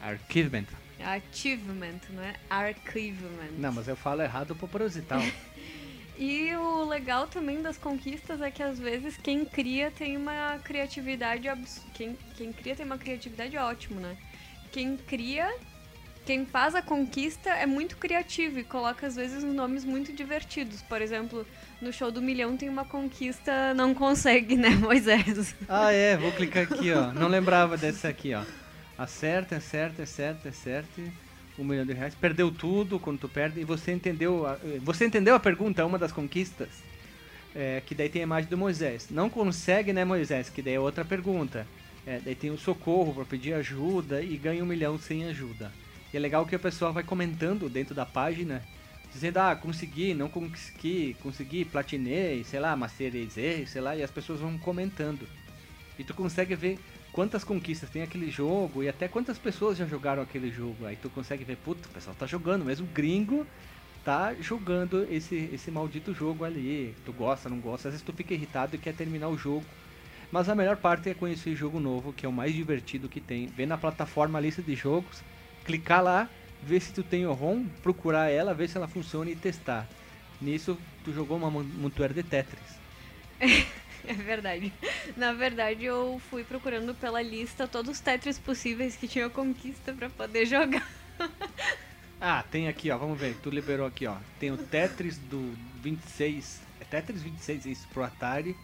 Archivement. 0.00 0.66
a- 1.00 1.14
achievement, 1.14 1.98
não 2.10 2.22
é? 2.22 2.34
Archivement. 2.48 3.50
Não, 3.58 3.72
mas 3.72 3.88
eu 3.88 3.96
falo 3.96 4.22
errado 4.22 4.54
proposital. 4.54 5.20
E 6.18 6.54
o 6.54 6.84
legal 6.84 7.26
também 7.26 7.62
das 7.62 7.76
conquistas 7.78 8.40
é 8.42 8.50
que 8.50 8.62
às 8.62 8.78
vezes 8.78 9.16
quem 9.16 9.44
cria 9.46 9.90
tem 9.90 10.16
uma 10.16 10.60
criatividade 10.62 11.48
abs... 11.48 11.82
quem, 11.94 12.16
quem 12.36 12.52
cria 12.52 12.76
tem 12.76 12.84
uma 12.86 12.98
criatividade 12.98 13.56
ótima, 13.56 13.98
né? 14.00 14.16
Quem 14.70 14.96
cria, 14.96 15.52
quem 16.24 16.44
faz 16.46 16.74
a 16.76 16.82
conquista 16.82 17.48
é 17.50 17.66
muito 17.66 17.96
criativo 17.96 18.58
e 18.60 18.62
coloca 18.62 19.06
às 19.06 19.16
vezes 19.16 19.42
nomes 19.42 19.84
muito 19.84 20.12
divertidos. 20.12 20.82
Por 20.82 21.00
exemplo, 21.02 21.46
no 21.82 21.92
show 21.92 22.12
do 22.12 22.22
milhão 22.22 22.56
tem 22.56 22.68
uma 22.68 22.84
conquista 22.84 23.74
não 23.74 23.92
consegue, 23.92 24.56
né, 24.56 24.70
Moisés? 24.78 25.54
ah, 25.68 25.92
é, 25.92 26.16
vou 26.16 26.30
clicar 26.32 26.62
aqui, 26.62 26.92
ó. 26.92 27.12
Não 27.12 27.28
lembrava 27.28 27.76
dessa 27.76 28.08
aqui, 28.08 28.32
ó. 28.32 28.42
Acerta, 28.96 29.56
acerta, 29.56 30.04
acerta, 30.04 30.48
acerta. 30.48 31.02
Um 31.58 31.64
milhão 31.64 31.84
de 31.84 31.92
reais. 31.92 32.14
Perdeu 32.14 32.50
tudo 32.50 32.98
quando 32.98 33.18
tu 33.18 33.28
perde. 33.28 33.60
E 33.60 33.64
você 33.64 33.92
entendeu 33.92 34.46
a, 34.46 34.56
você 34.80 35.04
entendeu 35.04 35.34
a 35.34 35.40
pergunta, 35.40 35.84
uma 35.84 35.98
das 35.98 36.12
conquistas? 36.12 36.68
É, 37.54 37.82
que 37.84 37.94
daí 37.94 38.08
tem 38.08 38.22
a 38.22 38.24
imagem 38.24 38.48
do 38.48 38.56
Moisés. 38.56 39.08
Não 39.10 39.28
consegue, 39.28 39.92
né, 39.92 40.04
Moisés? 40.04 40.48
Que 40.48 40.62
daí 40.62 40.74
é 40.74 40.80
outra 40.80 41.04
pergunta. 41.04 41.66
É, 42.06 42.20
daí 42.24 42.34
tem 42.34 42.50
o 42.50 42.56
socorro 42.56 43.12
para 43.12 43.24
pedir 43.24 43.54
ajuda 43.54 44.22
e 44.22 44.36
ganha 44.36 44.62
um 44.62 44.66
milhão 44.66 44.98
sem 44.98 45.24
ajuda. 45.24 45.70
E 46.12 46.16
é 46.16 46.20
legal 46.20 46.46
que 46.46 46.54
o 46.54 46.60
pessoal 46.60 46.92
vai 46.92 47.02
comentando 47.02 47.68
dentro 47.68 47.94
da 47.94 48.06
página, 48.06 48.62
dizendo, 49.12 49.38
ah, 49.38 49.54
consegui, 49.54 50.14
não 50.14 50.28
consegui, 50.28 51.16
consegui, 51.22 51.64
platinei, 51.64 52.44
sei 52.44 52.60
lá, 52.60 52.74
masterizei, 52.74 53.66
sei 53.66 53.80
lá, 53.80 53.94
e 53.96 54.02
as 54.02 54.10
pessoas 54.10 54.40
vão 54.40 54.56
comentando. 54.58 55.26
E 55.98 56.04
tu 56.04 56.14
consegue 56.14 56.54
ver 56.54 56.78
quantas 57.12 57.44
conquistas 57.44 57.90
tem 57.90 58.02
aquele 58.02 58.30
jogo 58.30 58.82
e 58.82 58.88
até 58.88 59.06
quantas 59.06 59.38
pessoas 59.38 59.76
já 59.76 59.86
jogaram 59.86 60.22
aquele 60.22 60.50
jogo. 60.50 60.86
Aí 60.86 60.96
tu 60.96 61.10
consegue 61.10 61.44
ver, 61.44 61.56
puta, 61.56 61.88
o 61.88 61.92
pessoal 61.92 62.16
tá 62.18 62.26
jogando, 62.26 62.64
mesmo 62.64 62.86
gringo 62.86 63.46
tá 64.04 64.34
jogando 64.40 65.06
esse, 65.10 65.48
esse 65.52 65.70
maldito 65.70 66.12
jogo 66.12 66.44
ali. 66.44 66.94
Tu 67.04 67.12
gosta, 67.12 67.48
não 67.48 67.58
gosta, 67.58 67.88
às 67.88 67.94
vezes 67.94 68.04
tu 68.04 68.12
fica 68.12 68.34
irritado 68.34 68.74
e 68.74 68.78
quer 68.78 68.94
terminar 68.94 69.28
o 69.28 69.38
jogo. 69.38 69.64
Mas 70.30 70.48
a 70.48 70.54
melhor 70.54 70.76
parte 70.78 71.10
é 71.10 71.14
conhecer 71.14 71.54
jogo 71.54 71.78
novo, 71.78 72.12
que 72.12 72.24
é 72.24 72.28
o 72.28 72.32
mais 72.32 72.54
divertido 72.54 73.08
que 73.08 73.20
tem. 73.20 73.46
Ver 73.46 73.66
na 73.66 73.76
plataforma 73.76 74.38
a 74.38 74.42
lista 74.42 74.62
de 74.62 74.74
jogos, 74.74 75.22
clicar 75.64 76.02
lá, 76.02 76.28
ver 76.62 76.80
se 76.80 76.92
tu 76.92 77.02
tem 77.02 77.26
o 77.26 77.32
ROM, 77.32 77.64
procurar 77.82 78.28
ela, 78.30 78.54
ver 78.54 78.68
se 78.68 78.76
ela 78.76 78.88
funciona 78.88 79.30
e 79.30 79.36
testar. 79.36 79.88
Nisso, 80.40 80.78
tu 81.04 81.12
jogou 81.12 81.36
uma 81.36 81.50
mon- 81.50 81.62
montoeira 81.64 82.14
de 82.14 82.22
Tetris. 82.22 82.80
É 84.04 84.14
verdade. 84.14 84.72
Na 85.16 85.32
verdade, 85.32 85.84
eu 85.84 86.20
fui 86.28 86.42
procurando 86.42 86.92
pela 86.92 87.22
lista 87.22 87.68
todos 87.68 87.92
os 87.92 88.00
Tetris 88.00 88.36
possíveis 88.36 88.96
que 88.96 89.06
tinha 89.06 89.30
conquista 89.30 89.92
pra 89.92 90.10
poder 90.10 90.44
jogar. 90.44 90.84
Ah, 92.20 92.44
tem 92.50 92.68
aqui, 92.68 92.88
ó, 92.90 92.96
vamos 92.98 93.18
ver, 93.18 93.34
tu 93.42 93.50
liberou 93.50 93.84
aqui, 93.84 94.06
ó. 94.06 94.16
Tem 94.38 94.52
o 94.52 94.56
Tetris 94.56 95.18
do 95.18 95.54
26, 95.82 96.60
é 96.80 96.84
Tetris 96.84 97.20
26 97.20 97.66
isso, 97.66 97.88
pro 97.92 98.04
Atari. 98.04 98.56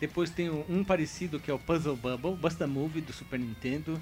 Depois 0.00 0.30
tem 0.30 0.48
um 0.48 0.82
parecido 0.82 1.38
que 1.38 1.50
é 1.50 1.54
o 1.54 1.58
Puzzle 1.58 1.94
Bubble, 1.94 2.34
Busta 2.36 2.66
Move 2.66 3.02
do 3.02 3.12
Super 3.12 3.38
Nintendo. 3.38 4.00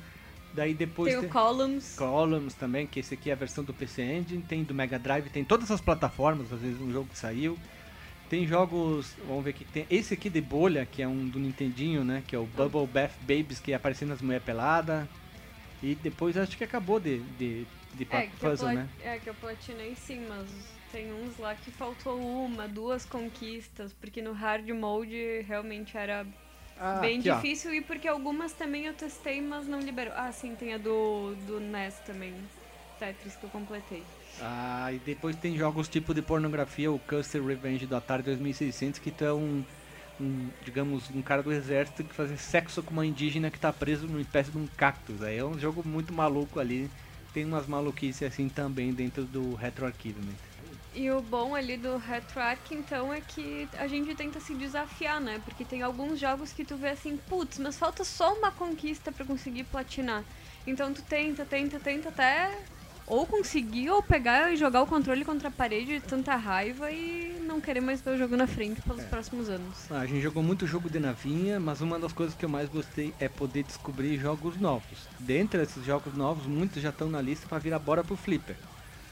Daí 0.52 0.74
depois 0.74 1.14
Tem 1.14 1.24
o 1.24 1.28
Columns. 1.28 1.94
Columns 1.96 2.54
também, 2.54 2.86
que 2.86 3.00
esse 3.00 3.14
aqui 3.14 3.30
é 3.30 3.32
a 3.32 3.36
versão 3.36 3.62
do 3.62 3.72
PC 3.72 4.02
Engine, 4.02 4.42
tem 4.42 4.64
do 4.64 4.74
Mega 4.74 4.98
Drive, 4.98 5.28
tem 5.30 5.44
todas 5.44 5.70
as 5.70 5.80
plataformas, 5.80 6.52
às 6.52 6.60
vezes 6.60 6.80
um 6.80 6.90
jogo 6.90 7.08
que 7.08 7.18
saiu. 7.18 7.56
Tem 8.28 8.46
jogos, 8.46 9.14
vamos 9.26 9.42
ver 9.42 9.50
aqui, 9.50 9.64
tem 9.64 9.86
esse 9.90 10.14
aqui 10.14 10.30
de 10.30 10.40
bolha, 10.40 10.86
que 10.86 11.02
é 11.02 11.08
um 11.08 11.28
do 11.28 11.38
Nintendinho, 11.38 12.04
né, 12.04 12.22
que 12.26 12.36
é 12.36 12.38
o 12.38 12.46
Bubble 12.46 12.86
Bath 12.86 13.16
Babies, 13.22 13.58
que 13.58 13.74
aparecendo 13.74 14.10
nas 14.10 14.22
mulheres 14.22 14.44
peladas. 14.44 15.08
E 15.82 15.94
depois 15.96 16.36
acho 16.36 16.56
que 16.56 16.62
acabou 16.62 17.00
de, 17.00 17.18
de, 17.18 17.66
de 17.94 18.06
É 18.10 18.28
puzzle, 18.38 18.72
né? 18.72 18.88
é 19.02 19.18
que 19.18 19.30
eu 19.30 19.34
platinei 19.34 19.96
sim, 19.96 20.20
mas 20.28 20.48
tem 20.92 21.12
uns 21.12 21.38
lá 21.38 21.54
que 21.54 21.70
faltou 21.72 22.20
uma, 22.20 22.68
duas 22.68 23.04
conquistas, 23.04 23.92
porque 23.92 24.20
no 24.22 24.32
hard 24.32 24.68
mode 24.70 25.40
realmente 25.48 25.96
era 25.96 26.24
Ah, 26.80 27.00
bem 27.00 27.18
aqui, 27.18 27.30
ó. 27.30 27.36
difícil 27.36 27.74
e 27.74 27.82
porque 27.82 28.08
algumas 28.08 28.52
também 28.52 28.86
eu 28.86 28.94
testei, 28.94 29.40
mas 29.40 29.66
não 29.66 29.80
liberou. 29.80 30.14
Ah, 30.16 30.32
sim, 30.32 30.54
tem 30.54 30.72
a 30.72 30.78
do, 30.78 31.34
do 31.46 31.60
NES 31.60 31.94
também, 32.06 32.34
Tetris 32.98 33.36
que 33.36 33.44
eu 33.44 33.50
completei. 33.50 34.02
Ah, 34.40 34.90
e 34.92 34.98
depois 34.98 35.36
tem 35.36 35.56
jogos 35.56 35.88
tipo 35.88 36.14
de 36.14 36.22
pornografia, 36.22 36.90
o 36.90 36.98
Custer 36.98 37.44
Revenge 37.44 37.86
do 37.86 37.94
Atari 37.94 38.22
2600, 38.22 38.98
que 38.98 39.10
tu 39.10 39.24
é 39.24 39.32
um, 39.32 39.62
um, 40.18 40.48
digamos, 40.64 41.10
um 41.10 41.20
cara 41.22 41.42
do 41.42 41.52
exército 41.52 42.02
que 42.04 42.14
faz 42.14 42.40
sexo 42.40 42.82
com 42.82 42.92
uma 42.92 43.04
indígena 43.04 43.50
que 43.50 43.58
tá 43.58 43.72
preso 43.72 44.06
numa 44.06 44.20
espécie 44.20 44.50
de 44.50 44.58
um 44.58 44.66
cactus. 44.66 45.22
Aí 45.22 45.36
é 45.36 45.44
um 45.44 45.58
jogo 45.58 45.86
muito 45.86 46.12
maluco 46.12 46.58
ali. 46.58 46.90
Tem 47.34 47.44
umas 47.44 47.66
maluquices 47.66 48.22
assim 48.22 48.48
também 48.48 48.92
dentro 48.92 49.24
do 49.24 49.54
Retro 49.54 49.86
Archivement. 49.86 50.34
E 50.92 51.08
o 51.10 51.20
bom 51.22 51.54
ali 51.54 51.76
do 51.76 51.96
RetroArch, 51.98 52.74
então, 52.74 53.12
é 53.12 53.20
que 53.20 53.68
a 53.78 53.86
gente 53.86 54.12
tenta 54.14 54.40
se 54.40 54.54
desafiar, 54.54 55.20
né? 55.20 55.40
Porque 55.44 55.64
tem 55.64 55.82
alguns 55.82 56.18
jogos 56.18 56.52
que 56.52 56.64
tu 56.64 56.76
vê 56.76 56.88
assim, 56.88 57.16
putz, 57.16 57.58
mas 57.58 57.78
falta 57.78 58.02
só 58.02 58.34
uma 58.34 58.50
conquista 58.50 59.12
pra 59.12 59.24
conseguir 59.24 59.64
platinar. 59.64 60.24
Então 60.66 60.92
tu 60.92 61.02
tenta, 61.02 61.44
tenta, 61.44 61.78
tenta 61.78 62.08
até 62.08 62.50
ou 63.06 63.26
conseguir 63.26 63.90
ou 63.90 64.02
pegar 64.02 64.52
e 64.52 64.56
jogar 64.56 64.82
o 64.82 64.86
controle 64.86 65.24
contra 65.24 65.48
a 65.48 65.50
parede 65.50 65.98
de 65.98 66.00
tanta 66.00 66.36
raiva 66.36 66.90
e 66.90 67.40
não 67.46 67.60
querer 67.60 67.80
mais 67.80 68.00
ver 68.00 68.10
o 68.14 68.18
jogo 68.18 68.36
na 68.36 68.46
frente 68.46 68.80
pelos 68.82 69.04
próximos 69.04 69.48
anos. 69.48 69.90
Ah, 69.90 70.00
a 70.00 70.06
gente 70.06 70.20
jogou 70.20 70.42
muito 70.42 70.66
jogo 70.66 70.88
de 70.88 71.00
navinha, 71.00 71.58
mas 71.58 71.80
uma 71.80 71.98
das 71.98 72.12
coisas 72.12 72.36
que 72.36 72.44
eu 72.44 72.48
mais 72.48 72.68
gostei 72.68 73.12
é 73.18 73.28
poder 73.28 73.64
descobrir 73.64 74.18
jogos 74.18 74.56
novos. 74.56 75.08
Dentre 75.18 75.62
esses 75.62 75.84
jogos 75.84 76.14
novos, 76.14 76.46
muitos 76.46 76.80
já 76.82 76.90
estão 76.90 77.08
na 77.08 77.20
lista 77.20 77.48
para 77.48 77.58
virar 77.58 77.78
bora 77.80 78.04
pro 78.04 78.16
Flipper. 78.16 78.56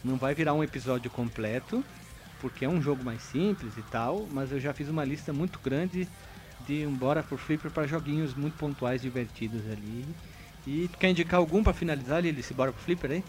Não 0.09 0.17
vai 0.17 0.35
virar 0.35 0.55
um 0.55 0.65
episódio 0.65 1.11
completo, 1.11 1.85
porque 2.41 2.65
é 2.65 2.69
um 2.69 2.81
jogo 2.81 3.05
mais 3.05 3.21
simples 3.21 3.77
e 3.77 3.83
tal, 3.83 4.27
mas 4.31 4.51
eu 4.51 4.59
já 4.59 4.73
fiz 4.73 4.89
uma 4.89 5.05
lista 5.05 5.35
muito 5.35 5.59
grande 5.59 6.09
de 6.67 6.87
um 6.87 6.95
bora 6.95 7.23
Flipper 7.23 7.71
para 7.71 7.87
joguinhos 7.87 8.33
muito 8.33 8.57
pontuais, 8.57 9.03
divertidos 9.03 9.61
ali. 9.71 10.07
E 10.67 10.89
tu 10.89 10.97
quer 10.97 11.11
indicar 11.11 11.39
algum 11.39 11.63
para 11.63 11.75
finalizar 11.75 12.17
ali 12.17 12.31
esse 12.31 12.55
bora 12.55 12.73
pro 12.73 12.83
Flipper 12.83 13.11
aí? 13.11 13.25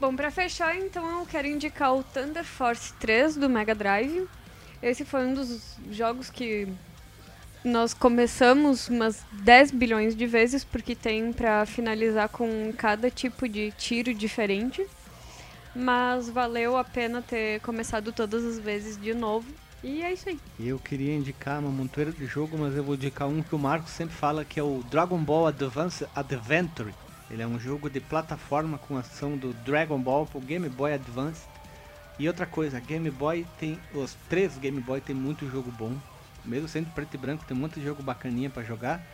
Bom, 0.00 0.16
pra 0.16 0.30
fechar, 0.30 0.74
então, 0.74 1.20
eu 1.20 1.26
quero 1.26 1.48
indicar 1.48 1.94
o 1.94 2.02
Thunder 2.02 2.44
Force 2.44 2.94
3 2.94 3.36
do 3.36 3.50
Mega 3.50 3.74
Drive. 3.74 4.26
Esse 4.82 5.04
foi 5.04 5.26
um 5.26 5.34
dos 5.34 5.76
jogos 5.90 6.30
que 6.30 6.66
nós 7.62 7.92
começamos 7.92 8.88
umas 8.88 9.22
10 9.32 9.70
bilhões 9.70 10.16
de 10.16 10.26
vezes, 10.26 10.64
porque 10.64 10.94
tem 10.94 11.30
pra 11.30 11.66
finalizar 11.66 12.30
com 12.30 12.72
cada 12.72 13.10
tipo 13.10 13.46
de 13.46 13.70
tiro 13.72 14.14
diferente. 14.14 14.86
Mas 15.76 16.30
valeu 16.30 16.76
a 16.78 16.82
pena 16.82 17.20
ter 17.20 17.60
começado 17.60 18.10
todas 18.10 18.42
as 18.44 18.58
vezes 18.58 18.96
de 18.96 19.12
novo. 19.12 19.46
E 19.84 20.02
é 20.02 20.10
isso 20.10 20.28
aí. 20.30 20.40
Eu 20.58 20.78
queria 20.78 21.14
indicar 21.14 21.60
uma 21.60 21.70
montoeira 21.70 22.10
de 22.10 22.24
jogo, 22.24 22.56
mas 22.56 22.74
eu 22.74 22.82
vou 22.82 22.94
indicar 22.94 23.28
um 23.28 23.42
que 23.42 23.54
o 23.54 23.58
Marcos 23.58 23.90
sempre 23.90 24.14
fala 24.14 24.42
que 24.42 24.58
é 24.58 24.62
o 24.62 24.82
Dragon 24.90 25.18
Ball 25.18 25.48
Advance 25.48 26.06
Adventure. 26.14 26.94
Ele 27.30 27.42
é 27.42 27.46
um 27.46 27.60
jogo 27.60 27.90
de 27.90 28.00
plataforma 28.00 28.78
com 28.78 28.96
ação 28.96 29.36
do 29.36 29.52
Dragon 29.52 30.00
Ball 30.00 30.24
pro 30.24 30.40
Game 30.40 30.66
Boy 30.70 30.94
Advance. 30.94 31.42
E 32.18 32.26
outra 32.26 32.46
coisa, 32.46 32.80
Game 32.80 33.10
Boy 33.10 33.46
tem. 33.58 33.78
Os 33.92 34.16
três 34.30 34.56
Game 34.56 34.80
Boy 34.80 35.02
tem 35.02 35.14
muito 35.14 35.48
jogo 35.50 35.70
bom. 35.70 35.94
Mesmo 36.42 36.68
sendo 36.68 36.90
preto 36.92 37.14
e 37.14 37.18
branco, 37.18 37.44
tem 37.44 37.56
de 37.68 37.82
jogo 37.82 38.02
bacaninha 38.02 38.48
pra 38.48 38.62
jogar. 38.62 39.04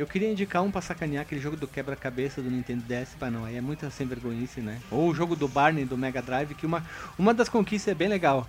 Eu 0.00 0.06
queria 0.06 0.32
indicar 0.32 0.62
um 0.62 0.70
pra 0.70 0.80
sacanear 0.80 1.20
aquele 1.20 1.42
jogo 1.42 1.58
do 1.58 1.68
quebra-cabeça 1.68 2.40
do 2.40 2.50
Nintendo 2.50 2.82
DS, 2.84 3.10
mas 3.20 3.30
não, 3.30 3.44
aí 3.44 3.58
é 3.58 3.60
muita 3.60 3.90
sem 3.90 4.06
vergonhice, 4.06 4.62
né? 4.62 4.80
Ou 4.90 5.10
o 5.10 5.14
jogo 5.14 5.36
do 5.36 5.46
Barney 5.46 5.84
do 5.84 5.94
Mega 5.94 6.22
Drive, 6.22 6.54
que 6.54 6.64
uma, 6.64 6.82
uma 7.18 7.34
das 7.34 7.50
conquistas 7.50 7.92
é 7.92 7.94
bem 7.94 8.08
legal. 8.08 8.48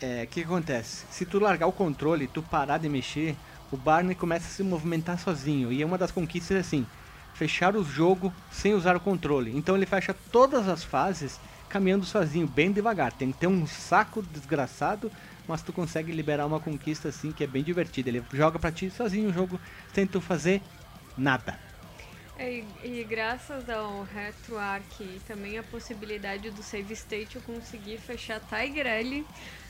É, 0.00 0.22
o 0.22 0.26
que, 0.28 0.42
que 0.42 0.46
acontece? 0.46 1.04
Se 1.10 1.26
tu 1.26 1.40
largar 1.40 1.66
o 1.66 1.72
controle 1.72 2.28
tu 2.28 2.40
parar 2.40 2.78
de 2.78 2.88
mexer, 2.88 3.34
o 3.72 3.76
Barney 3.76 4.14
começa 4.14 4.46
a 4.46 4.50
se 4.50 4.62
movimentar 4.62 5.18
sozinho. 5.18 5.72
E 5.72 5.84
uma 5.84 5.98
das 5.98 6.12
conquistas 6.12 6.56
é 6.56 6.60
assim, 6.60 6.86
fechar 7.34 7.74
o 7.74 7.82
jogo 7.82 8.32
sem 8.52 8.72
usar 8.72 8.94
o 8.94 9.00
controle. 9.00 9.52
Então 9.56 9.74
ele 9.74 9.86
fecha 9.86 10.14
todas 10.30 10.68
as 10.68 10.84
fases 10.84 11.40
caminhando 11.68 12.04
sozinho, 12.04 12.46
bem 12.46 12.70
devagar. 12.70 13.10
Tem 13.10 13.32
que 13.32 13.38
ter 13.38 13.48
um 13.48 13.66
saco 13.66 14.22
desgraçado, 14.22 15.10
mas 15.48 15.62
tu 15.62 15.72
consegue 15.72 16.12
liberar 16.12 16.46
uma 16.46 16.60
conquista 16.60 17.08
assim 17.08 17.32
que 17.32 17.42
é 17.42 17.46
bem 17.48 17.64
divertida. 17.64 18.08
Ele 18.08 18.22
joga 18.32 18.56
pra 18.56 18.70
ti 18.70 18.88
sozinho 18.88 19.30
o 19.30 19.32
jogo 19.32 19.58
sem 19.92 20.06
tu 20.06 20.20
fazer 20.20 20.62
nada. 21.16 21.58
E, 22.38 22.64
e 22.82 23.04
graças 23.08 23.68
ao 23.68 24.02
RetroArch 24.04 25.02
e 25.02 25.20
também 25.26 25.58
a 25.58 25.62
possibilidade 25.62 26.50
do 26.50 26.62
save 26.62 26.92
state, 26.94 27.36
eu 27.36 27.42
consegui 27.42 27.98
fechar 27.98 28.40
Tiger 28.40 28.86
L 28.86 29.24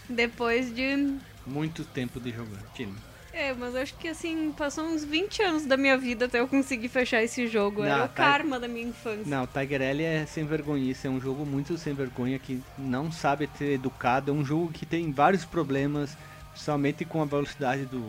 depois 0.08 0.74
de 0.74 1.18
Muito 1.46 1.84
tempo 1.84 2.18
de 2.20 2.30
jogar, 2.30 2.62
time. 2.74 2.94
É, 3.34 3.52
mas 3.54 3.74
acho 3.74 3.94
que 3.94 4.08
assim, 4.08 4.52
passou 4.52 4.84
uns 4.84 5.04
20 5.04 5.42
anos 5.42 5.66
da 5.66 5.76
minha 5.76 5.96
vida 5.96 6.26
até 6.26 6.38
eu 6.38 6.46
conseguir 6.46 6.88
fechar 6.88 7.22
esse 7.22 7.46
jogo. 7.46 7.82
Era 7.82 7.96
Não, 7.98 8.04
o 8.04 8.08
tá- 8.08 8.14
karma 8.14 8.60
da 8.60 8.68
minha 8.68 8.86
infância. 8.86 9.24
Não, 9.26 9.46
Tiger 9.46 9.80
L 9.82 10.02
é 10.02 10.26
sem 10.26 10.44
vergonhice, 10.44 11.06
é 11.06 11.10
um 11.10 11.20
jogo 11.20 11.44
muito 11.46 11.76
sem 11.78 11.94
vergonha 11.94 12.38
que 12.38 12.62
não 12.78 13.10
sabe 13.10 13.48
ser 13.56 13.72
educado, 13.72 14.30
é 14.30 14.34
um 14.34 14.44
jogo 14.44 14.70
que 14.70 14.84
tem 14.84 15.10
vários 15.12 15.44
problemas, 15.46 16.16
principalmente 16.52 17.04
com 17.06 17.22
a 17.22 17.24
velocidade 17.24 17.86
do, 17.86 18.06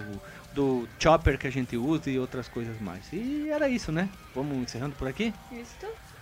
do 0.54 0.88
chopper 1.00 1.38
que 1.38 1.48
a 1.48 1.52
gente 1.52 1.76
usa 1.76 2.10
e 2.10 2.20
outras 2.20 2.48
coisas 2.48 2.80
mais. 2.80 3.12
E 3.12 3.50
era 3.50 3.68
isso, 3.68 3.92
né? 3.92 4.10
Vamos 4.36 4.58
encerrando 4.58 4.96
por 4.96 5.08
aqui? 5.08 5.34
Isso. 5.52 5.76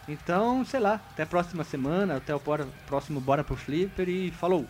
Então, 0.07 0.65
sei 0.65 0.79
lá, 0.79 1.01
até 1.11 1.23
a 1.23 1.27
próxima 1.27 1.63
semana, 1.63 2.17
até 2.17 2.33
o 2.33 2.41
próximo 2.87 3.21
Bora 3.21 3.43
pro 3.43 3.55
Flipper 3.55 4.09
e 4.09 4.31
falou! 4.31 4.65